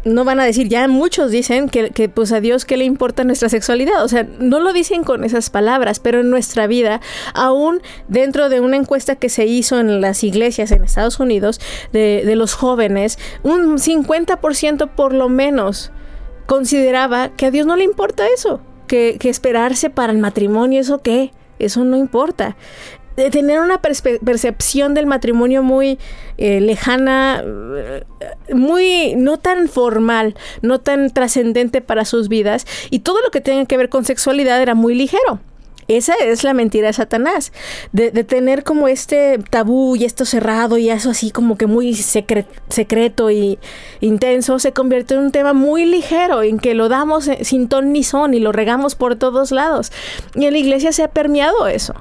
no 0.06 0.26
van 0.26 0.40
a 0.40 0.46
decir, 0.46 0.68
ya 0.68 0.88
muchos 0.88 1.32
dicen 1.32 1.70
que, 1.70 1.92
que, 1.92 2.10
pues 2.10 2.32
a 2.32 2.42
Dios 2.42 2.66
qué 2.66 2.78
le 2.78 2.86
importa 2.86 3.24
nuestra 3.24 3.50
sexualidad. 3.50 4.04
O 4.04 4.08
sea, 4.08 4.28
no 4.40 4.60
lo 4.60 4.74
dicen 4.74 5.04
con 5.04 5.24
esas 5.24 5.50
palabras, 5.50 6.00
pero 6.00 6.20
en 6.22 6.30
nuestra 6.30 6.68
vida, 6.68 7.02
aún 7.34 7.82
dentro 8.08 8.50
de 8.50 8.60
una 8.60 8.78
encuesta 8.78 9.16
que 9.16 9.30
se 9.30 9.46
hizo 9.46 9.80
en 9.80 10.02
las 10.02 10.24
iglesias 10.24 10.72
en 10.72 10.84
Estados 10.84 11.20
Unidos 11.20 11.60
de, 11.92 12.24
de 12.26 12.36
los 12.36 12.54
jóvenes, 12.54 13.18
un 13.44 13.78
50% 13.78 14.90
por 14.90 15.14
lo 15.14 15.30
menos 15.30 15.92
consideraba 16.46 17.30
que 17.30 17.48
a 17.48 17.52
Dios 17.52 17.66
no 17.66 17.76
le 17.76 17.86
importa 17.86 18.28
eso, 18.28 18.60
que, 18.88 19.18
que 19.20 19.30
esperarse 19.30 19.90
para 19.90 20.12
el 20.12 20.20
matrimonio, 20.20 20.82
eso 20.82 21.02
qué, 21.02 21.32
eso 21.60 21.86
no 21.86 21.96
importa 21.98 22.58
de 23.16 23.30
tener 23.30 23.60
una 23.60 23.80
percepción 23.80 24.94
del 24.94 25.06
matrimonio 25.06 25.64
muy 25.64 26.00
eh, 26.38 26.62
lejana, 26.62 27.44
eh, 27.44 28.04
muy 28.54 29.16
no 29.16 29.38
tan 29.38 29.68
formal, 29.68 30.36
no 30.62 30.80
tan 30.80 31.12
trascendente 31.12 31.82
para 31.82 32.06
sus 32.06 32.28
vidas 32.28 32.66
y 32.90 33.00
todo 33.00 33.22
lo 33.22 33.32
que 33.32 33.42
tenga 33.42 33.66
que 33.66 33.78
ver 33.78 33.90
con 33.90 34.06
sexualidad 34.06 34.62
era 34.62 34.76
muy 34.76 34.96
ligero. 34.96 35.40
Esa 35.88 36.14
es 36.16 36.44
la 36.44 36.54
mentira 36.54 36.88
de 36.88 36.94
Satanás, 36.94 37.52
de, 37.92 38.12
tener 38.24 38.64
como 38.64 38.88
este 38.88 39.38
tabú 39.50 39.96
y 39.96 40.06
esto 40.06 40.24
cerrado 40.24 40.78
y 40.78 40.90
eso 40.90 41.10
así 41.10 41.30
como 41.30 41.58
que 41.58 41.68
muy 41.68 41.94
secreto 41.94 43.30
y 43.30 43.60
intenso, 44.00 44.60
se 44.60 44.72
convierte 44.72 45.16
en 45.16 45.22
un 45.22 45.32
tema 45.32 45.54
muy 45.54 45.86
ligero 45.86 46.42
en 46.42 46.58
que 46.58 46.74
lo 46.74 46.88
damos 46.88 47.28
eh, 47.28 47.40
sin 47.44 47.68
ton 47.68 47.92
ni 47.92 48.04
son 48.04 48.34
y 48.34 48.40
lo 48.40 48.54
regamos 48.54 48.96
por 48.96 49.18
todos 49.18 49.52
lados. 49.52 49.92
Y 50.36 50.46
en 50.46 50.54
la 50.54 50.60
iglesia 50.60 50.94
se 50.94 51.04
ha 51.04 51.10
permeado 51.10 51.68
eso 51.68 51.94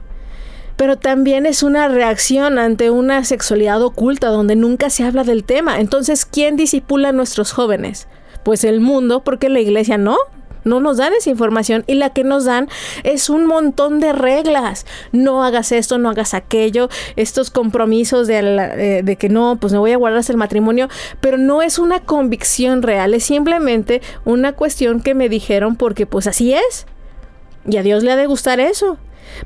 pero 0.77 0.97
también 0.97 1.47
es 1.47 1.63
una 1.63 1.89
reacción 1.89 2.59
ante 2.59 2.91
una 2.91 3.25
sexualidad 3.25 3.83
oculta 3.83 4.29
donde 4.29 4.57
nunca 4.57 4.91
se 4.91 5.05
habla 5.05 5.25
del 5.25 5.45
tema. 5.45 5.81
Entonces, 5.81 6.25
¿quién 6.25 6.57
disipula 6.57 7.11
a 7.11 7.13
nuestros 7.13 7.53
jóvenes? 7.53 8.09
Pues 8.43 8.65
el 8.65 8.81
mundo, 8.81 9.23
porque 9.23 9.49
la 9.49 9.61
iglesia 9.61 9.99
no. 9.99 10.17
No 10.65 10.79
nos 10.79 10.97
dan 10.97 11.13
esa 11.13 11.29
información 11.29 11.83
y 11.89 11.95
la 11.95 12.11
que 12.11 12.23
nos 12.23 12.45
dan 12.45 12.69
es 13.03 13.29
un 13.31 13.47
montón 13.47 13.99
de 13.99 14.13
reglas. 14.13 14.87
No 15.11 15.43
hagas 15.43 15.73
esto, 15.73 15.99
no 15.99 16.09
hagas 16.09 16.35
aquello, 16.35 16.89
estos 17.17 17.51
compromisos 17.51 18.29
de, 18.29 18.39
eh, 18.39 19.03
de 19.03 19.17
que 19.17 19.29
no, 19.29 19.57
pues 19.61 19.73
no 19.73 19.81
voy 19.81 19.91
a 19.91 19.97
guardar 19.97 20.23
el 20.29 20.37
matrimonio, 20.37 20.89
pero 21.21 21.37
no 21.37 21.63
es 21.63 21.81
una 21.81 21.99
convicción 21.99 22.83
real, 22.83 23.13
es 23.15 23.25
simplemente 23.25 24.03
una 24.25 24.53
cuestión 24.53 25.01
que 25.01 25.15
me 25.15 25.29
dijeron 25.29 25.75
porque 25.75 26.07
pues 26.07 26.29
así 26.29 26.55
es. 26.55 26.87
Y 27.67 27.77
a 27.77 27.83
Dios 27.83 28.03
le 28.03 28.13
ha 28.13 28.17
de 28.17 28.27
gustar 28.27 28.61
eso. 28.61 28.99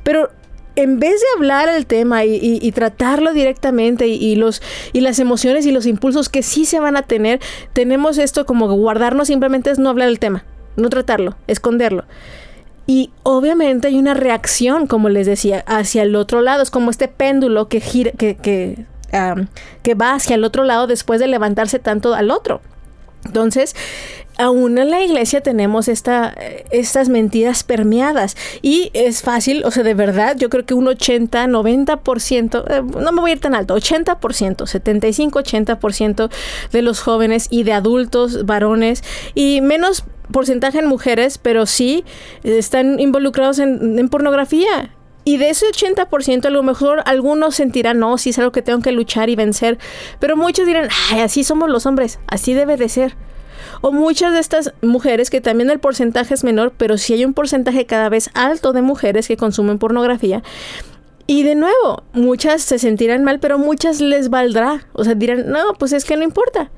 Pero 0.03 0.31
en 0.77 0.99
vez 0.99 1.19
de 1.19 1.25
hablar 1.35 1.69
el 1.69 1.87
tema 1.87 2.23
y, 2.23 2.71
tratarlo 2.71 3.33
directamente 3.33 4.07
y, 4.07 4.35
los, 4.35 4.61
y 4.93 5.01
las 5.01 5.17
emociones 5.17 5.65
y 5.65 5.71
los 5.71 5.87
impulsos 5.87 6.29
que 6.29 6.43
sí 6.43 6.65
se 6.65 6.79
van 6.79 6.95
a 6.95 7.01
tener, 7.01 7.39
tenemos 7.73 8.19
esto 8.19 8.45
como 8.45 8.71
guardarnos 8.71 9.27
simplemente 9.27 9.71
es 9.71 9.79
no 9.79 9.89
hablar 9.89 10.07
el 10.07 10.19
tema, 10.19 10.45
no 10.75 10.89
tratarlo, 10.89 11.35
esconderlo. 11.47 12.05
Y 12.85 13.09
obviamente 13.23 13.87
hay 13.87 13.97
una 13.97 14.13
reacción, 14.13 14.85
como 14.85 15.09
les 15.09 15.25
decía, 15.25 15.63
hacia 15.65 16.03
el 16.03 16.15
otro 16.15 16.41
lado. 16.41 16.61
Es 16.63 16.71
como 16.71 16.89
este 16.89 17.07
péndulo 17.09 17.67
que 17.67 17.81
gira, 17.81 18.11
que, 18.11 18.37
que, 18.37 18.85
que 19.81 19.95
va 19.95 20.13
hacia 20.13 20.35
el 20.35 20.43
otro 20.45 20.63
lado 20.63 20.87
después 20.87 21.19
de 21.19 21.27
levantarse 21.27 21.79
tanto 21.79 22.13
al 22.13 22.31
otro. 22.31 22.61
Entonces, 23.25 23.75
aún 24.37 24.77
en 24.77 24.91
la 24.91 25.01
iglesia 25.01 25.41
tenemos 25.41 25.87
esta, 25.87 26.33
estas 26.71 27.09
mentiras 27.09 27.63
permeadas 27.63 28.35
y 28.61 28.91
es 28.93 29.21
fácil, 29.21 29.63
o 29.65 29.71
sea, 29.71 29.83
de 29.83 29.93
verdad, 29.93 30.35
yo 30.37 30.49
creo 30.49 30.65
que 30.65 30.73
un 30.73 30.87
80, 30.87 31.45
90%, 31.47 32.63
eh, 32.69 32.83
no 32.99 33.11
me 33.11 33.21
voy 33.21 33.31
a 33.31 33.33
ir 33.33 33.39
tan 33.39 33.55
alto, 33.55 33.75
80%, 33.75 34.65
75, 34.65 35.39
80% 35.39 36.29
de 36.71 36.81
los 36.81 36.99
jóvenes 37.01 37.47
y 37.49 37.63
de 37.63 37.73
adultos, 37.73 38.45
varones 38.45 39.03
y 39.33 39.61
menos 39.61 40.03
porcentaje 40.31 40.79
en 40.79 40.87
mujeres, 40.87 41.37
pero 41.37 41.65
sí 41.65 42.03
están 42.43 42.99
involucrados 42.99 43.59
en, 43.59 44.09
pornografía. 44.09 44.93
Y 45.23 45.37
de 45.37 45.49
ese 45.49 45.65
80%, 45.65 46.45
a 46.45 46.49
lo 46.49 46.63
mejor 46.63 47.01
algunos 47.05 47.55
sentirán, 47.55 47.99
no, 47.99 48.17
sí 48.17 48.29
es 48.29 48.39
algo 48.39 48.53
que 48.53 48.61
tengo 48.61 48.81
que 48.81 48.93
luchar 48.93 49.29
y 49.29 49.35
vencer. 49.35 49.77
Pero 50.19 50.37
muchos 50.37 50.65
dirán, 50.65 50.87
así 51.11 51.43
somos 51.43 51.69
los 51.69 51.85
hombres, 51.85 52.19
así 52.27 52.53
debe 52.53 52.77
de 52.77 52.87
ser. 52.87 53.15
O 53.81 53.91
muchas 53.91 54.33
de 54.33 54.39
estas 54.39 54.73
mujeres, 54.81 55.29
que 55.29 55.41
también 55.41 55.69
el 55.69 55.79
porcentaje 55.79 56.33
es 56.33 56.43
menor, 56.43 56.73
pero 56.77 56.97
sí 56.97 57.13
hay 57.13 57.25
un 57.25 57.33
porcentaje 57.33 57.85
cada 57.85 58.09
vez 58.09 58.29
alto 58.33 58.73
de 58.73 58.81
mujeres 58.81 59.27
que 59.27 59.37
consumen 59.37 59.79
pornografía. 59.79 60.43
Y 61.27 61.43
de 61.43 61.55
nuevo, 61.55 62.03
muchas 62.13 62.61
se 62.61 62.79
sentirán 62.79 63.23
mal, 63.23 63.39
pero 63.39 63.59
muchas 63.59 63.99
les 63.99 64.29
valdrá. 64.29 64.87
O 64.93 65.03
sea, 65.03 65.13
dirán, 65.13 65.49
no, 65.49 65.73
pues 65.77 65.91
es 65.91 66.05
que 66.05 66.15
no 66.15 66.23
importa. 66.23 66.71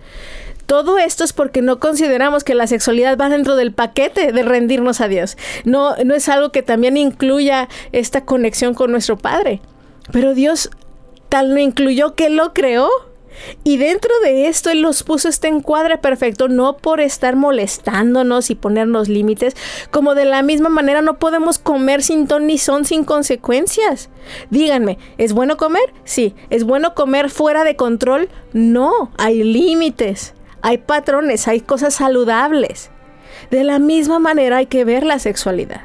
Todo 0.66 0.98
esto 0.98 1.24
es 1.24 1.34
porque 1.34 1.62
no 1.62 1.80
consideramos 1.80 2.44
que 2.44 2.56
la 2.56 2.68
sexualidad 2.68 3.18
va 3.18 3.30
dentro 3.30 3.56
del 3.56 3.74
paquete 3.74 4.32
de 4.32 4.44
rendirnos 4.44 5.02
a 5.02 5.08
Dios. 5.08 5.38
No, 5.66 5.96
no 6.04 6.14
es 6.14 6.30
algo 6.30 6.52
que 6.52 6.64
también 6.64 6.98
incluya 6.98 7.70
esta 7.92 8.26
conexión 8.26 8.74
con 8.74 8.92
nuestro 8.92 9.18
Padre. 9.18 9.62
Pero 10.12 10.34
Dios 10.34 10.70
tal 11.30 11.54
lo 11.54 11.60
incluyó 11.60 12.16
que 12.16 12.30
lo 12.30 12.54
creó 12.54 12.90
y 13.64 13.78
dentro 13.78 14.12
de 14.24 14.48
esto 14.48 14.70
Él 14.70 14.82
nos 14.82 15.04
puso 15.04 15.30
este 15.30 15.48
encuadre 15.48 15.98
perfecto, 15.98 16.48
no 16.48 16.78
por 16.78 17.00
estar 17.00 17.36
molestándonos 17.36 18.50
y 18.50 18.56
ponernos 18.56 19.10
límites, 19.10 19.56
como 19.92 20.16
de 20.16 20.26
la 20.26 20.42
misma 20.42 20.70
manera 20.70 21.02
no 21.02 21.20
podemos 21.20 21.60
comer 21.60 22.04
sin 22.04 22.28
ton 22.28 22.48
ni 22.48 22.58
son 22.58 22.86
sin 22.86 23.04
consecuencias. 23.04 24.10
Díganme, 24.50 24.98
¿es 25.18 25.34
bueno 25.34 25.58
comer? 25.58 25.94
Sí. 26.04 26.36
¿Es 26.50 26.64
bueno 26.64 26.94
comer 26.94 27.30
fuera 27.30 27.64
de 27.64 27.76
control? 27.76 28.30
No, 28.54 29.12
hay 29.18 29.44
límites, 29.44 30.34
hay 30.62 30.80
patrones, 30.80 31.48
hay 31.48 31.62
cosas 31.62 31.94
saludables. 31.94 32.92
De 33.52 33.64
la 33.64 33.80
misma 33.80 34.20
manera 34.20 34.58
hay 34.58 34.66
que 34.66 34.86
ver 34.86 35.04
la 35.04 35.20
sexualidad. 35.20 35.82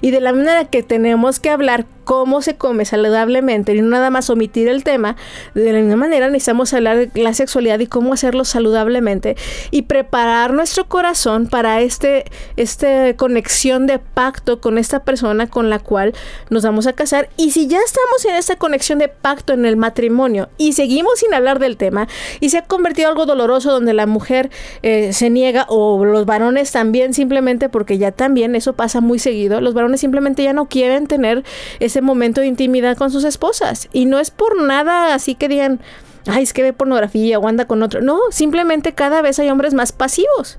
Y 0.00 0.10
de 0.10 0.20
la 0.20 0.32
manera 0.32 0.64
que 0.64 0.82
tenemos 0.82 1.40
que 1.40 1.50
hablar 1.50 1.86
cómo 2.06 2.40
se 2.40 2.56
come 2.56 2.84
saludablemente 2.84 3.74
y 3.74 3.82
no 3.82 3.88
nada 3.88 4.10
más 4.10 4.30
omitir 4.30 4.68
el 4.68 4.84
tema, 4.84 5.16
de 5.54 5.72
la 5.72 5.80
misma 5.80 5.96
manera 5.96 6.30
necesitamos 6.30 6.72
hablar 6.72 7.10
de 7.10 7.20
la 7.20 7.34
sexualidad 7.34 7.80
y 7.80 7.88
cómo 7.88 8.12
hacerlo 8.12 8.44
saludablemente 8.44 9.36
y 9.72 9.82
preparar 9.82 10.54
nuestro 10.54 10.86
corazón 10.86 11.48
para 11.48 11.80
este, 11.80 12.24
este 12.56 13.16
conexión 13.16 13.88
de 13.88 13.98
pacto 13.98 14.60
con 14.60 14.78
esta 14.78 15.02
persona 15.02 15.48
con 15.48 15.68
la 15.68 15.80
cual 15.80 16.14
nos 16.48 16.62
vamos 16.62 16.86
a 16.86 16.92
casar. 16.92 17.28
Y 17.36 17.50
si 17.50 17.66
ya 17.66 17.78
estamos 17.84 18.24
en 18.24 18.36
esta 18.36 18.54
conexión 18.54 19.00
de 19.00 19.08
pacto 19.08 19.52
en 19.52 19.66
el 19.66 19.76
matrimonio 19.76 20.48
y 20.58 20.74
seguimos 20.74 21.18
sin 21.18 21.34
hablar 21.34 21.58
del 21.58 21.76
tema 21.76 22.06
y 22.38 22.50
se 22.50 22.58
ha 22.58 22.62
convertido 22.62 23.08
en 23.08 23.14
algo 23.14 23.26
doloroso 23.26 23.72
donde 23.72 23.94
la 23.94 24.06
mujer 24.06 24.50
eh, 24.82 25.12
se 25.12 25.28
niega 25.28 25.66
o 25.68 26.04
los 26.04 26.24
varones 26.24 26.70
también 26.70 27.14
simplemente 27.14 27.68
porque 27.68 27.98
ya 27.98 28.12
también 28.12 28.54
eso 28.54 28.74
pasa 28.74 29.00
muy 29.00 29.18
seguido, 29.18 29.60
los 29.60 29.74
varones 29.74 30.00
simplemente 30.00 30.44
ya 30.44 30.52
no 30.52 30.66
quieren 30.66 31.08
tener 31.08 31.42
ese 31.80 31.95
momento 32.00 32.40
de 32.40 32.46
intimidad 32.46 32.96
con 32.96 33.10
sus 33.10 33.24
esposas. 33.24 33.88
Y 33.92 34.06
no 34.06 34.18
es 34.18 34.30
por 34.30 34.60
nada 34.60 35.14
así 35.14 35.34
que 35.34 35.48
digan, 35.48 35.80
ay, 36.26 36.42
es 36.42 36.52
que 36.52 36.62
ve 36.62 36.72
pornografía 36.72 37.38
o 37.38 37.48
anda 37.48 37.66
con 37.66 37.82
otro. 37.82 38.00
No, 38.00 38.18
simplemente 38.30 38.92
cada 38.92 39.22
vez 39.22 39.38
hay 39.38 39.50
hombres 39.50 39.74
más 39.74 39.92
pasivos. 39.92 40.58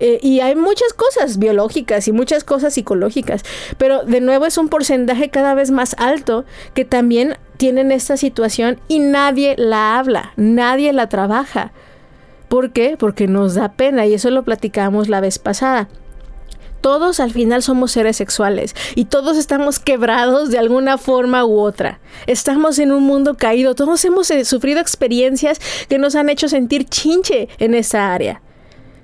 Eh, 0.00 0.20
y 0.22 0.40
hay 0.40 0.54
muchas 0.54 0.92
cosas 0.92 1.38
biológicas 1.38 2.06
y 2.06 2.12
muchas 2.12 2.44
cosas 2.44 2.74
psicológicas, 2.74 3.42
pero 3.78 4.04
de 4.04 4.20
nuevo 4.20 4.46
es 4.46 4.56
un 4.56 4.68
porcentaje 4.68 5.28
cada 5.28 5.54
vez 5.54 5.72
más 5.72 5.96
alto 5.98 6.44
que 6.72 6.84
también 6.84 7.36
tienen 7.56 7.90
esta 7.90 8.16
situación 8.16 8.78
y 8.86 9.00
nadie 9.00 9.56
la 9.58 9.98
habla, 9.98 10.32
nadie 10.36 10.92
la 10.92 11.08
trabaja. 11.08 11.72
¿Por 12.48 12.70
qué? 12.70 12.96
Porque 12.96 13.26
nos 13.26 13.56
da 13.56 13.72
pena 13.72 14.06
y 14.06 14.14
eso 14.14 14.30
lo 14.30 14.44
platicamos 14.44 15.08
la 15.08 15.20
vez 15.20 15.40
pasada 15.40 15.88
todos 16.80 17.20
al 17.20 17.32
final 17.32 17.62
somos 17.62 17.92
seres 17.92 18.16
sexuales 18.16 18.74
y 18.94 19.06
todos 19.06 19.36
estamos 19.36 19.78
quebrados 19.78 20.50
de 20.50 20.58
alguna 20.58 20.98
forma 20.98 21.44
u 21.44 21.58
otra. 21.58 22.00
Estamos 22.26 22.78
en 22.78 22.92
un 22.92 23.04
mundo 23.04 23.36
caído, 23.36 23.74
todos 23.74 24.04
hemos 24.04 24.30
eh, 24.30 24.44
sufrido 24.44 24.80
experiencias 24.80 25.60
que 25.88 25.98
nos 25.98 26.14
han 26.14 26.28
hecho 26.28 26.48
sentir 26.48 26.84
chinche 26.84 27.48
en 27.58 27.74
esa 27.74 28.12
área 28.12 28.42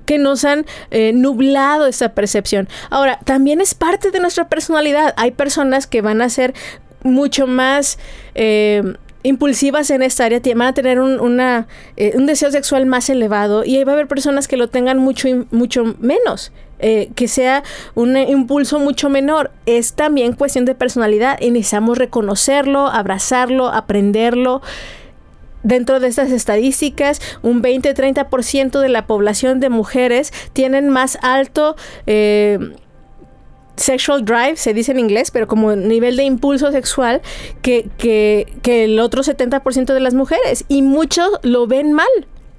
que 0.07 0.19
nos 0.19 0.45
han 0.45 0.67
eh, 0.91 1.13
nublado 1.15 1.87
esa 1.87 2.11
percepción. 2.11 2.69
Ahora, 2.91 3.21
también 3.25 3.63
es 3.63 3.73
parte 3.73 4.11
de 4.11 4.21
nuestra 4.21 4.51
personalidad. 4.51 5.15
Hay 5.17 5.31
personas 5.31 5.87
que 5.87 6.03
van 6.03 6.21
a 6.21 6.29
ser 6.29 6.53
mucho 7.03 7.47
más 7.47 7.99
eh, 8.35 8.83
impulsivas 9.25 9.91
en 9.91 10.03
esta 10.03 10.27
área 10.27 10.41
van 10.55 10.69
a 10.69 10.75
tener 10.75 11.01
un, 11.01 11.19
una, 11.19 11.67
un 12.15 12.27
deseo 12.27 12.53
sexual 12.53 12.87
más 12.87 13.11
elevado 13.11 13.65
y 13.65 13.83
va 13.83 13.93
a 13.93 13.95
haber 13.95 14.07
personas 14.07 14.47
que 14.47 14.57
lo 14.57 14.69
tengan 14.69 14.99
mucho, 14.99 15.29
mucho 15.51 15.97
menos. 15.99 16.53
Eh, 16.81 17.11
que 17.15 17.29
sea 17.29 17.63
un 17.95 18.17
impulso 18.17 18.79
mucho 18.79 19.09
menor. 19.09 19.53
Es 19.65 19.95
también 19.95 20.35
cuestión 20.35 20.67
de 20.67 20.75
personalidad 20.75 21.41
y 21.41 21.51
necesitamos 21.51 21.97
reconocerlo, 21.97 22.89
abrazarlo, 22.89 23.69
aprenderlo. 23.69 24.61
Dentro 25.63 25.99
de 25.99 26.09
estas 26.09 26.31
estadísticas, 26.31 27.23
un 27.41 27.63
20-30% 27.63 28.81
de 28.81 28.89
la 28.91 29.07
población 29.07 29.61
de 29.61 29.71
mujeres 29.71 30.31
tienen 30.53 30.91
más 30.91 31.17
alto 31.23 31.75
eh, 32.07 32.59
sexual 33.77 34.25
drive, 34.25 34.57
se 34.57 34.75
dice 34.75 34.93
en 34.93 34.99
inglés, 34.99 35.31
pero 35.31 35.47
como 35.47 35.75
nivel 35.75 36.17
de 36.17 36.25
impulso 36.25 36.71
sexual 36.73 37.23
que, 37.63 37.89
que, 37.99 38.47
que 38.63 38.85
el 38.85 38.99
otro 39.01 39.23
70% 39.23 39.93
de 39.93 40.01
las 40.01 40.15
mujeres. 40.15 40.65
Y 40.69 40.83
muchos 40.83 41.31
lo 41.43 41.67
ven 41.67 41.93
mal. 41.93 42.09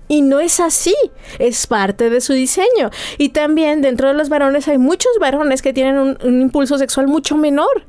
Y 0.08 0.22
no 0.22 0.40
es 0.40 0.60
así, 0.60 0.96
es 1.40 1.66
parte 1.66 2.12
de 2.12 2.22
su 2.22 2.34
diseño. 2.34 2.92
Y 3.18 3.30
también 3.30 3.82
dentro 3.82 4.08
de 4.08 4.14
los 4.14 4.30
varones 4.30 4.68
hay 4.68 4.78
muchos 4.78 5.12
varones 5.20 5.64
que 5.64 5.74
tienen 5.74 5.98
un, 5.98 6.42
impulso 6.42 6.78
sexual 6.78 7.08
mucho 7.08 7.38
menor. 7.38 7.86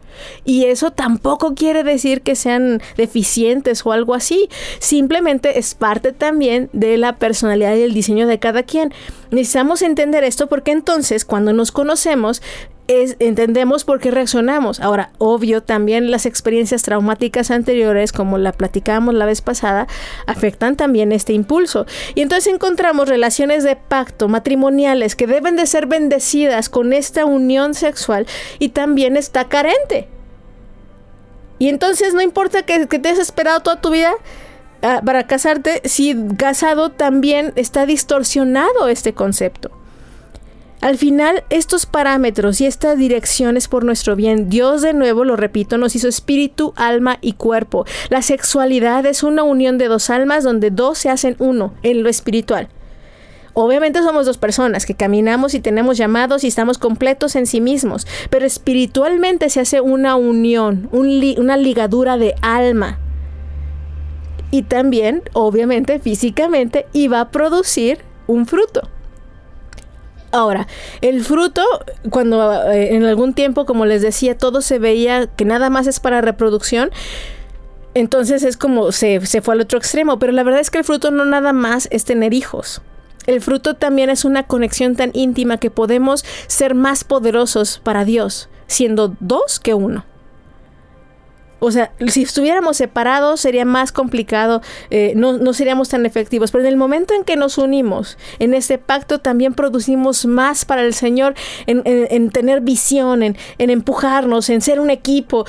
Y 0.47 0.65
eso 0.65 0.93
tampoco 0.93 1.55
quiere 1.55 1.85
decir 1.85 2.23
que 2.23 2.35
sean 2.35 2.81
deficientes 2.97 3.85
o 3.85 3.93
algo 3.93 4.15
así. 4.15 4.49
Simplemente 4.79 5.59
es 5.59 5.75
parte 5.75 6.13
también 6.13 6.71
de 6.73 6.97
la 6.97 7.17
personalidad 7.17 7.77
y 7.77 7.83
el 7.83 7.93
diseño 7.93 8.27
de 8.27 8.39
cada 8.39 8.63
quien. 8.63 8.95
Necesitamos 9.31 9.83
entender 9.83 10.25
esto 10.25 10.47
porque 10.47 10.71
entonces 10.71 11.27
cuando 11.27 11.53
nos 11.53 11.71
conocemos 11.71 12.41
entendemos 12.89 13.85
por 13.85 14.01
qué 14.01 14.11
reaccionamos. 14.11 14.81
Ahora, 14.81 15.11
obvio, 15.19 15.63
también 15.63 16.11
las 16.11 16.27
experiencias 16.27 16.83
traumáticas 16.83 17.51
anteriores, 17.51 18.13
como 18.13 18.39
la 18.39 18.53
platicábamos 18.53 19.15
la 19.15 19.27
vez 19.27 19.43
pasada, 19.43 19.87
afectan 20.27 20.77
también 20.77 21.13
este 21.13 21.33
impulso. 21.33 21.87
Y 22.15 22.21
entonces 22.21 22.53
encontramos 22.53 23.09
relaciones 23.09 23.65
de 23.65 23.77
pacto 23.77 24.29
matrimoniales 24.29 25.17
que 25.17 25.27
deben 25.27 25.57
de 25.57 25.67
ser 25.67 25.87
bendecidas 25.87 26.69
con 26.69 26.93
esta 26.93 27.25
unión 27.25 27.75
sexual 27.75 28.27
y 28.59 28.71
también 28.71 29.17
está 29.17 29.49
carente. 29.49 30.09
Y 31.59 31.69
entonces 31.69 32.15
no 32.15 32.21
importa 32.21 32.65
que, 32.65 32.87
te 32.87 33.09
hayas 33.09 33.19
esperado 33.19 33.61
toda 33.61 33.81
tu 33.81 33.91
vida 33.91 34.13
ah, 34.83 35.01
para 35.05 35.27
casarte, 35.27 35.81
si 35.85 36.15
casado 36.37 36.91
también 36.91 37.53
está 37.57 37.87
distorsionado 37.87 38.89
este 38.89 39.15
concepto. 39.15 39.71
Al 40.87 40.99
final, 40.99 41.43
estos 41.51 41.85
parámetros 41.85 42.61
y 42.61 42.67
esta 42.67 42.95
dirección 42.95 43.57
es 43.57 43.67
por 43.67 43.85
nuestro 43.85 44.15
bien. 44.15 44.49
Dios, 44.49 44.83
de 44.83 44.93
nuevo, 44.93 45.25
lo 45.25 45.35
repito, 45.35 45.79
nos 45.79 45.97
hizo 45.97 46.07
espíritu, 46.07 46.75
alma 46.77 47.19
y 47.21 47.33
cuerpo. 47.33 47.85
La 48.09 48.23
sexualidad 48.23 49.05
es 49.05 49.25
una 49.25 49.43
unión 49.43 49.79
de 49.79 49.89
dos 49.89 50.11
almas 50.11 50.45
donde 50.45 50.71
dos 50.71 50.99
se 50.99 51.11
hacen 51.11 51.35
uno 51.41 51.75
en 51.83 52.05
lo 52.05 52.09
espiritual. 52.09 52.69
Obviamente 53.53 54.01
somos 54.01 54.27
dos 54.27 54.39
personas 54.39 54.87
que 54.87 54.95
caminamos 54.95 55.55
y 55.55 55.61
tenemos 55.61 55.99
llamados 55.99 56.45
y 56.45 56.47
estamos 56.47 56.79
completos 56.79 57.35
en 57.35 57.47
sí 57.47 57.61
mismos, 57.61 58.07
pero 58.31 58.47
espiritualmente 58.47 59.51
se 59.51 59.59
hace 59.59 59.81
una 59.81 60.15
unión, 60.15 60.89
una 60.93 61.57
ligadura 61.57 62.17
de 62.17 62.37
alma. 62.43 63.01
Y 64.53 64.63
también, 64.63 65.25
obviamente, 65.33 65.99
físicamente, 65.99 66.87
iba 66.93 67.21
a 67.21 67.33
producir 67.33 67.99
un 68.29 68.47
fruto. 68.47 68.89
Ahora, 70.37 70.67
el 71.01 71.25
fruto, 71.25 71.65
cuando 72.11 72.71
eh, 72.71 72.95
en 72.95 73.05
algún 73.05 73.33
tiempo, 73.33 73.65
como 73.65 73.87
les 73.87 74.03
decía, 74.03 74.37
todo 74.37 74.61
se 74.61 74.79
veía 74.79 75.29
que 75.29 75.47
nada 75.47 75.71
más 75.71 75.87
es 75.87 75.99
para 75.99 76.21
reproducción, 76.21 76.91
entonces 77.95 78.43
es 78.43 78.59
como 78.59 78.93
se, 78.93 79.25
se 79.25 79.41
fue 79.41 79.55
al 79.55 79.63
otro 79.63 79.79
extremo, 79.79 80.19
pero 80.19 80.33
la 80.33 80.43
verdad 80.43 80.61
es 80.61 80.71
que 80.71 80.77
el 80.77 80.85
fruto 80.85 81.11
no 81.11 81.25
nada 81.25 81.55
más 81.55 81.89
es 81.91 82.05
tener 82.05 82.35
hijos. 82.35 82.83
El 83.27 83.41
fruto 83.41 83.75
también 83.75 84.11
es 84.11 84.27
una 84.27 84.43
conexión 84.43 84.95
tan 84.95 85.11
íntima 85.15 85.57
que 85.57 85.71
podemos 85.71 86.25
ser 86.47 86.75
más 86.75 87.03
poderosos 87.03 87.81
para 87.83 88.05
Dios, 88.05 88.51
siendo 88.67 89.17
dos 89.21 89.59
que 89.59 89.73
uno. 89.73 90.05
O 91.59 91.71
sea, 91.71 91.93
si 92.09 92.23
estuviéramos 92.23 92.77
separados 92.77 93.41
sería 93.41 93.65
más 93.65 93.91
complicado, 93.91 94.61
eh, 94.91 95.15
no, 95.17 95.53
seríamos 95.55 95.89
tan 95.89 96.05
efectivos. 96.05 96.51
Pero 96.51 96.65
en 96.65 96.69
el 96.69 96.77
momento 96.77 97.15
en 97.15 97.25
que 97.25 97.37
nos 97.37 97.57
unimos 97.57 98.19
en 98.39 98.53
este 98.53 98.79
pacto, 98.79 99.21
también 99.21 99.55
producimos 99.55 100.27
más 100.27 100.65
para 100.65 100.83
el 100.83 100.93
Señor 100.93 101.35
en, 101.67 102.31
tener 102.31 102.61
visión, 102.61 103.23
en, 103.23 103.37
en 103.59 103.71
empujarnos, 103.71 104.51
en 104.51 104.61
ser 104.61 104.81
un 104.81 104.91
equipo. 104.91 105.47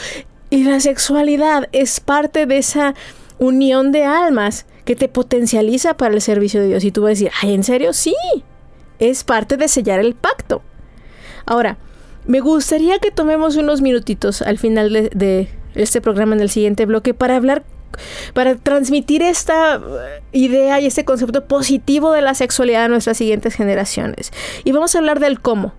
Y 0.49 0.63
la 0.63 0.79
sexualidad 0.79 1.67
es 1.73 1.99
parte 1.99 2.45
de 2.45 2.57
esa 2.57 2.95
unión 3.37 3.91
de 3.91 4.05
almas 4.05 4.65
que 4.85 4.95
te 4.95 5.09
potencializa 5.09 5.97
para 5.97 6.13
el 6.13 6.21
servicio 6.21 6.61
de 6.61 6.67
Dios. 6.67 6.85
Y 6.85 6.91
tú 6.91 7.01
vas 7.01 7.07
a 7.07 7.11
decir, 7.11 7.31
ay, 7.41 7.53
¿en 7.53 7.63
serio? 7.65 7.91
Sí, 7.91 8.15
es 8.99 9.25
parte 9.25 9.57
de 9.57 9.67
sellar 9.67 9.99
el 9.99 10.15
pacto. 10.15 10.61
Ahora, 11.45 11.77
me 12.25 12.39
gustaría 12.39 12.99
que 12.99 13.11
tomemos 13.11 13.57
unos 13.57 13.81
minutitos 13.81 14.41
al 14.41 14.57
final 14.57 14.91
de 14.91 15.49
este 15.75 16.01
programa 16.01 16.35
en 16.35 16.41
el 16.41 16.49
siguiente 16.49 16.85
bloque 16.85 17.13
para 17.13 17.35
hablar 17.35 17.63
para 18.33 18.55
transmitir 18.55 19.21
esta 19.21 19.81
idea 20.31 20.79
y 20.79 20.85
este 20.85 21.05
concepto 21.05 21.45
positivo 21.45 22.11
de 22.11 22.21
la 22.21 22.33
sexualidad 22.33 22.85
a 22.85 22.87
nuestras 22.87 23.17
siguientes 23.17 23.55
generaciones. 23.55 24.31
Y 24.63 24.71
vamos 24.71 24.95
a 24.95 24.99
hablar 24.99 25.19
del 25.19 25.39
cómo. 25.39 25.73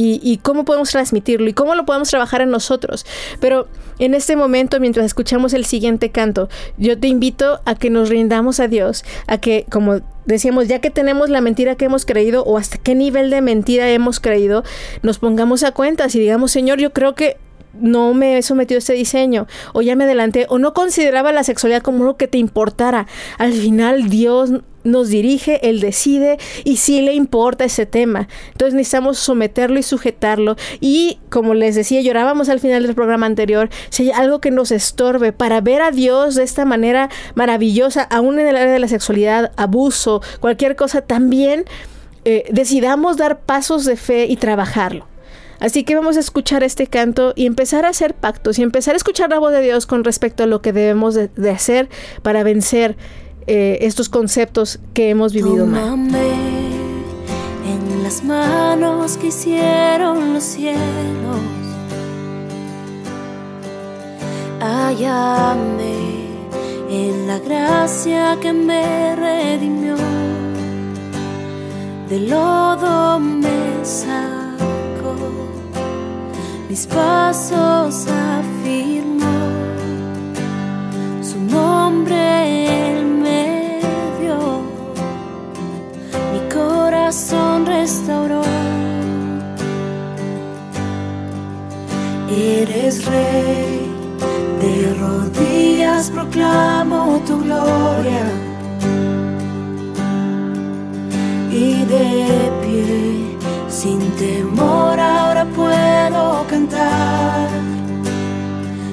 Y, 0.00 0.38
cómo 0.44 0.64
podemos 0.64 0.92
transmitirlo 0.92 1.48
y 1.48 1.52
cómo 1.52 1.74
lo 1.74 1.84
podemos 1.84 2.08
trabajar 2.08 2.40
en 2.40 2.50
nosotros. 2.50 3.04
Pero 3.40 3.66
en 3.98 4.14
este 4.14 4.36
momento, 4.36 4.78
mientras 4.78 5.04
escuchamos 5.04 5.54
el 5.54 5.64
siguiente 5.64 6.10
canto, 6.10 6.48
yo 6.76 6.96
te 6.96 7.08
invito 7.08 7.60
a 7.64 7.74
que 7.74 7.90
nos 7.90 8.08
rindamos 8.08 8.60
a 8.60 8.68
Dios, 8.68 9.04
a 9.26 9.38
que, 9.38 9.66
como 9.68 10.00
decíamos, 10.24 10.68
ya 10.68 10.78
que 10.78 10.90
tenemos 10.90 11.30
la 11.30 11.40
mentira 11.40 11.74
que 11.74 11.86
hemos 11.86 12.06
creído 12.06 12.44
o 12.44 12.58
hasta 12.58 12.78
qué 12.78 12.94
nivel 12.94 13.28
de 13.28 13.40
mentira 13.40 13.90
hemos 13.90 14.20
creído, 14.20 14.62
nos 15.02 15.18
pongamos 15.18 15.64
a 15.64 15.72
cuentas 15.72 16.14
y 16.14 16.20
digamos, 16.20 16.52
Señor, 16.52 16.78
yo 16.78 16.92
creo 16.92 17.16
que 17.16 17.36
no 17.74 18.14
me 18.14 18.38
he 18.38 18.42
sometido 18.42 18.78
a 18.78 18.80
este 18.80 18.94
diseño, 18.94 19.46
o 19.72 19.82
ya 19.82 19.96
me 19.96 20.04
adelanté, 20.04 20.46
o 20.48 20.58
no 20.58 20.74
consideraba 20.74 21.32
la 21.32 21.44
sexualidad 21.44 21.82
como 21.82 21.98
algo 21.98 22.16
que 22.16 22.28
te 22.28 22.38
importara. 22.38 23.06
Al 23.38 23.52
final 23.52 24.08
Dios 24.08 24.52
nos 24.84 25.08
dirige, 25.08 25.68
Él 25.68 25.80
decide 25.80 26.38
y 26.64 26.76
sí 26.76 27.02
le 27.02 27.14
importa 27.14 27.64
ese 27.64 27.86
tema. 27.86 28.28
Entonces 28.52 28.74
necesitamos 28.74 29.18
someterlo 29.18 29.78
y 29.78 29.82
sujetarlo. 29.82 30.56
Y 30.80 31.20
como 31.30 31.54
les 31.54 31.74
decía, 31.74 32.00
llorábamos 32.00 32.48
al 32.48 32.60
final 32.60 32.82
del 32.84 32.94
programa 32.94 33.26
anterior, 33.26 33.68
si 33.90 34.04
hay 34.04 34.10
algo 34.10 34.40
que 34.40 34.50
nos 34.50 34.70
estorbe 34.70 35.32
para 35.32 35.60
ver 35.60 35.82
a 35.82 35.90
Dios 35.90 36.34
de 36.34 36.42
esta 36.42 36.64
manera 36.64 37.10
maravillosa, 37.34 38.02
aún 38.02 38.38
en 38.38 38.48
el 38.48 38.56
área 38.56 38.72
de 38.72 38.78
la 38.78 38.88
sexualidad, 38.88 39.52
abuso, 39.56 40.22
cualquier 40.40 40.76
cosa, 40.76 41.02
también 41.02 41.64
eh, 42.24 42.44
decidamos 42.50 43.16
dar 43.16 43.40
pasos 43.40 43.84
de 43.84 43.96
fe 43.96 44.26
y 44.26 44.36
trabajarlo. 44.36 45.06
Así 45.60 45.84
que 45.84 45.94
vamos 45.94 46.16
a 46.16 46.20
escuchar 46.20 46.62
este 46.62 46.86
canto 46.86 47.32
y 47.34 47.46
empezar 47.46 47.84
a 47.84 47.88
hacer 47.88 48.14
pactos 48.14 48.58
y 48.58 48.62
empezar 48.62 48.94
a 48.94 48.96
escuchar 48.96 49.30
la 49.30 49.38
voz 49.38 49.52
de 49.52 49.60
Dios 49.60 49.86
con 49.86 50.04
respecto 50.04 50.44
a 50.44 50.46
lo 50.46 50.62
que 50.62 50.72
debemos 50.72 51.14
de, 51.14 51.50
hacer 51.50 51.88
para 52.22 52.42
vencer 52.44 52.96
eh, 53.46 53.78
estos 53.82 54.08
conceptos 54.08 54.78
que 54.94 55.10
hemos 55.10 55.32
vivido 55.32 55.66
mal. 55.66 55.98
en 57.64 58.02
las 58.02 58.22
manos 58.22 59.16
que 59.16 59.28
hicieron 59.28 60.34
los 60.34 60.44
cielos. 60.44 60.78
Hállame 64.60 66.28
en 66.90 67.26
la 67.26 67.38
gracia 67.38 68.36
que 68.40 68.52
me 68.52 69.14
redimió. 69.16 69.96
De 72.08 72.20
lodo 72.20 73.20
me 73.20 73.84
mis 76.68 76.86
pasos 76.86 78.06
afirmó, 78.06 79.38
su 81.22 81.40
nombre 81.40 82.98
en 82.98 83.22
medio, 83.22 84.62
mi 86.32 86.40
corazón 86.52 87.64
restauró. 87.64 88.42
Eres 92.30 93.04
rey, 93.06 93.90
de 94.60 94.94
rodillas 95.00 96.10
proclamo 96.10 97.20
tu 97.26 97.40
gloria. 97.42 98.24
Y 101.50 101.84
de 101.86 102.52
pie, 102.62 103.27
sin 103.80 104.00
temor 104.16 104.98
ahora 104.98 105.44
puedo 105.54 106.44
cantar, 106.48 107.48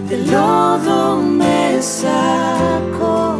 del 0.07 0.31
lodo 0.31 1.23
me 1.23 1.81
saco. 1.81 3.34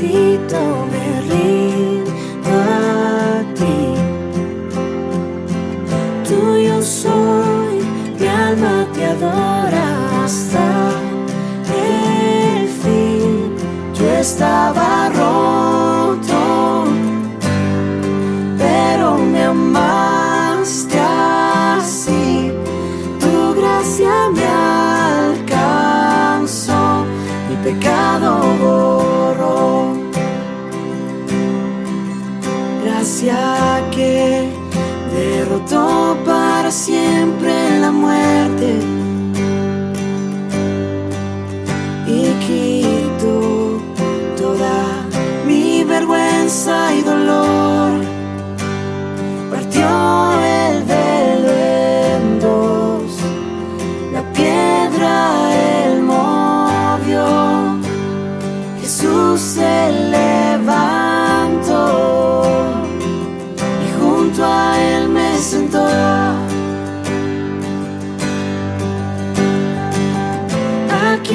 necessitam. 0.00 0.77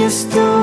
estoy. 0.06 0.63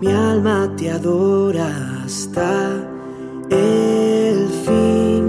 mi 0.00 0.12
alma 0.12 0.70
te 0.76 0.90
adora 0.90 1.68
hasta 2.04 2.50
el 3.50 4.48
fin. 4.64 5.24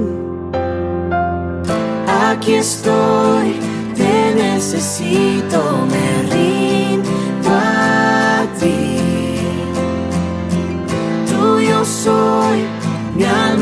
Aquí 2.07 2.53
estoy, 2.55 3.55
te 3.95 4.35
necesito, 4.35 5.59
me 5.91 6.05
rindo 6.33 7.09
a 7.49 8.45
ti. 8.59 8.97
Tuyo 11.29 11.85
soy, 11.85 12.59
mi 13.15 13.23
alma 13.23 13.52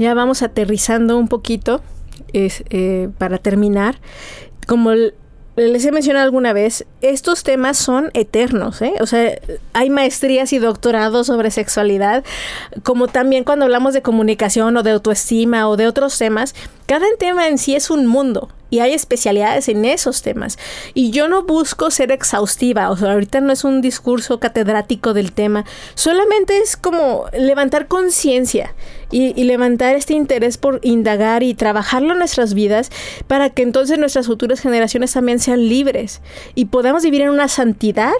Ya 0.00 0.14
vamos 0.14 0.40
aterrizando 0.40 1.18
un 1.18 1.28
poquito 1.28 1.82
eh, 2.32 3.10
para 3.18 3.36
terminar. 3.36 3.98
Como 4.66 4.92
les 5.56 5.84
he 5.84 5.92
mencionado 5.92 6.24
alguna 6.24 6.54
vez, 6.54 6.86
estos 7.02 7.42
temas 7.42 7.76
son 7.76 8.08
eternos, 8.14 8.80
¿eh? 8.80 8.94
O 9.00 9.06
sea, 9.06 9.38
hay 9.74 9.90
maestrías 9.90 10.54
y 10.54 10.58
doctorados 10.58 11.26
sobre 11.26 11.50
sexualidad, 11.50 12.24
como 12.82 13.08
también 13.08 13.44
cuando 13.44 13.66
hablamos 13.66 13.92
de 13.92 14.00
comunicación 14.00 14.74
o 14.78 14.82
de 14.82 14.92
autoestima 14.92 15.68
o 15.68 15.76
de 15.76 15.86
otros 15.86 16.16
temas, 16.16 16.54
cada 16.86 17.04
tema 17.18 17.48
en 17.48 17.58
sí 17.58 17.74
es 17.74 17.90
un 17.90 18.06
mundo, 18.06 18.48
y 18.70 18.78
hay 18.80 18.94
especialidades 18.94 19.68
en 19.68 19.84
esos 19.84 20.22
temas. 20.22 20.58
Y 20.94 21.10
yo 21.10 21.28
no 21.28 21.42
busco 21.42 21.90
ser 21.90 22.12
exhaustiva, 22.12 22.90
o 22.90 22.96
ahorita 22.96 23.40
no 23.40 23.52
es 23.52 23.64
un 23.64 23.80
discurso 23.80 24.40
catedrático 24.40 25.12
del 25.12 25.32
tema, 25.32 25.64
solamente 25.94 26.58
es 26.58 26.76
como 26.76 27.26
levantar 27.32 27.88
conciencia 27.88 28.74
y, 29.10 29.44
levantar 29.44 29.96
este 29.96 30.14
interés 30.14 30.58
por 30.58 30.78
indagar 30.82 31.42
y 31.42 31.54
trabajarlo 31.54 32.12
en 32.12 32.18
nuestras 32.18 32.54
vidas 32.54 32.90
para 33.26 33.50
que 33.50 33.62
entonces 33.62 33.98
nuestras 33.98 34.26
futuras 34.26 34.60
generaciones 34.60 35.12
también 35.12 35.40
sean 35.40 35.68
libres 35.68 36.20
y 36.54 36.66
podamos 36.66 37.02
vivir 37.02 37.22
en 37.22 37.30
una 37.30 37.48
santidad, 37.48 38.12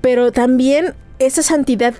pero 0.00 0.32
también 0.32 0.94
esa 1.26 1.42
santidad 1.42 1.94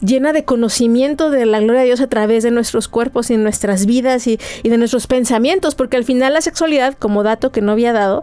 llena 0.00 0.32
de 0.32 0.44
conocimiento 0.44 1.30
de 1.30 1.46
la 1.46 1.60
gloria 1.60 1.80
de 1.80 1.86
Dios 1.86 2.00
a 2.00 2.08
través 2.08 2.44
de 2.44 2.50
nuestros 2.50 2.88
cuerpos 2.88 3.30
y 3.30 3.36
nuestras 3.36 3.86
vidas 3.86 4.26
y, 4.26 4.38
de 4.62 4.78
nuestros 4.78 5.06
pensamientos, 5.06 5.74
porque 5.74 5.96
al 5.96 6.04
final 6.04 6.34
la 6.34 6.40
sexualidad, 6.40 6.94
como 6.94 7.22
dato 7.22 7.52
que 7.52 7.60
no 7.60 7.72
había 7.72 7.92
dado, 7.92 8.22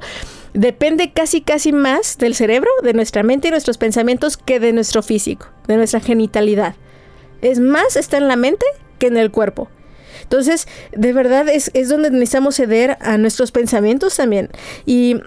depende 0.53 1.11
casi 1.11 1.41
casi 1.41 1.71
más 1.73 2.17
del 2.17 2.33
cerebro, 2.33 2.69
de 2.83 2.93
nuestra 2.93 3.23
mente 3.23 3.49
y 3.49 3.51
nuestros 3.51 3.77
pensamientos 3.77 4.37
que 4.37 4.59
de 4.59 4.73
nuestro 4.73 5.03
físico, 5.03 5.47
de 5.67 5.77
nuestra 5.77 5.99
genitalidad. 5.99 6.75
Es 7.41 7.59
más, 7.59 7.95
está 7.95 8.17
en 8.17 8.27
la 8.27 8.37
mente 8.37 8.65
que 8.97 9.07
en 9.07 9.17
el 9.17 9.31
cuerpo. 9.31 9.69
Entonces, 10.23 10.67
de 10.93 11.13
verdad 11.13 11.49
es, 11.49 11.69
es 11.73 11.89
donde 11.89 12.09
necesitamos 12.09 12.55
ceder 12.55 12.97
a 13.01 13.17
nuestros 13.17 13.51
pensamientos 13.51 14.15
también. 14.15 14.49
Y 14.85 15.17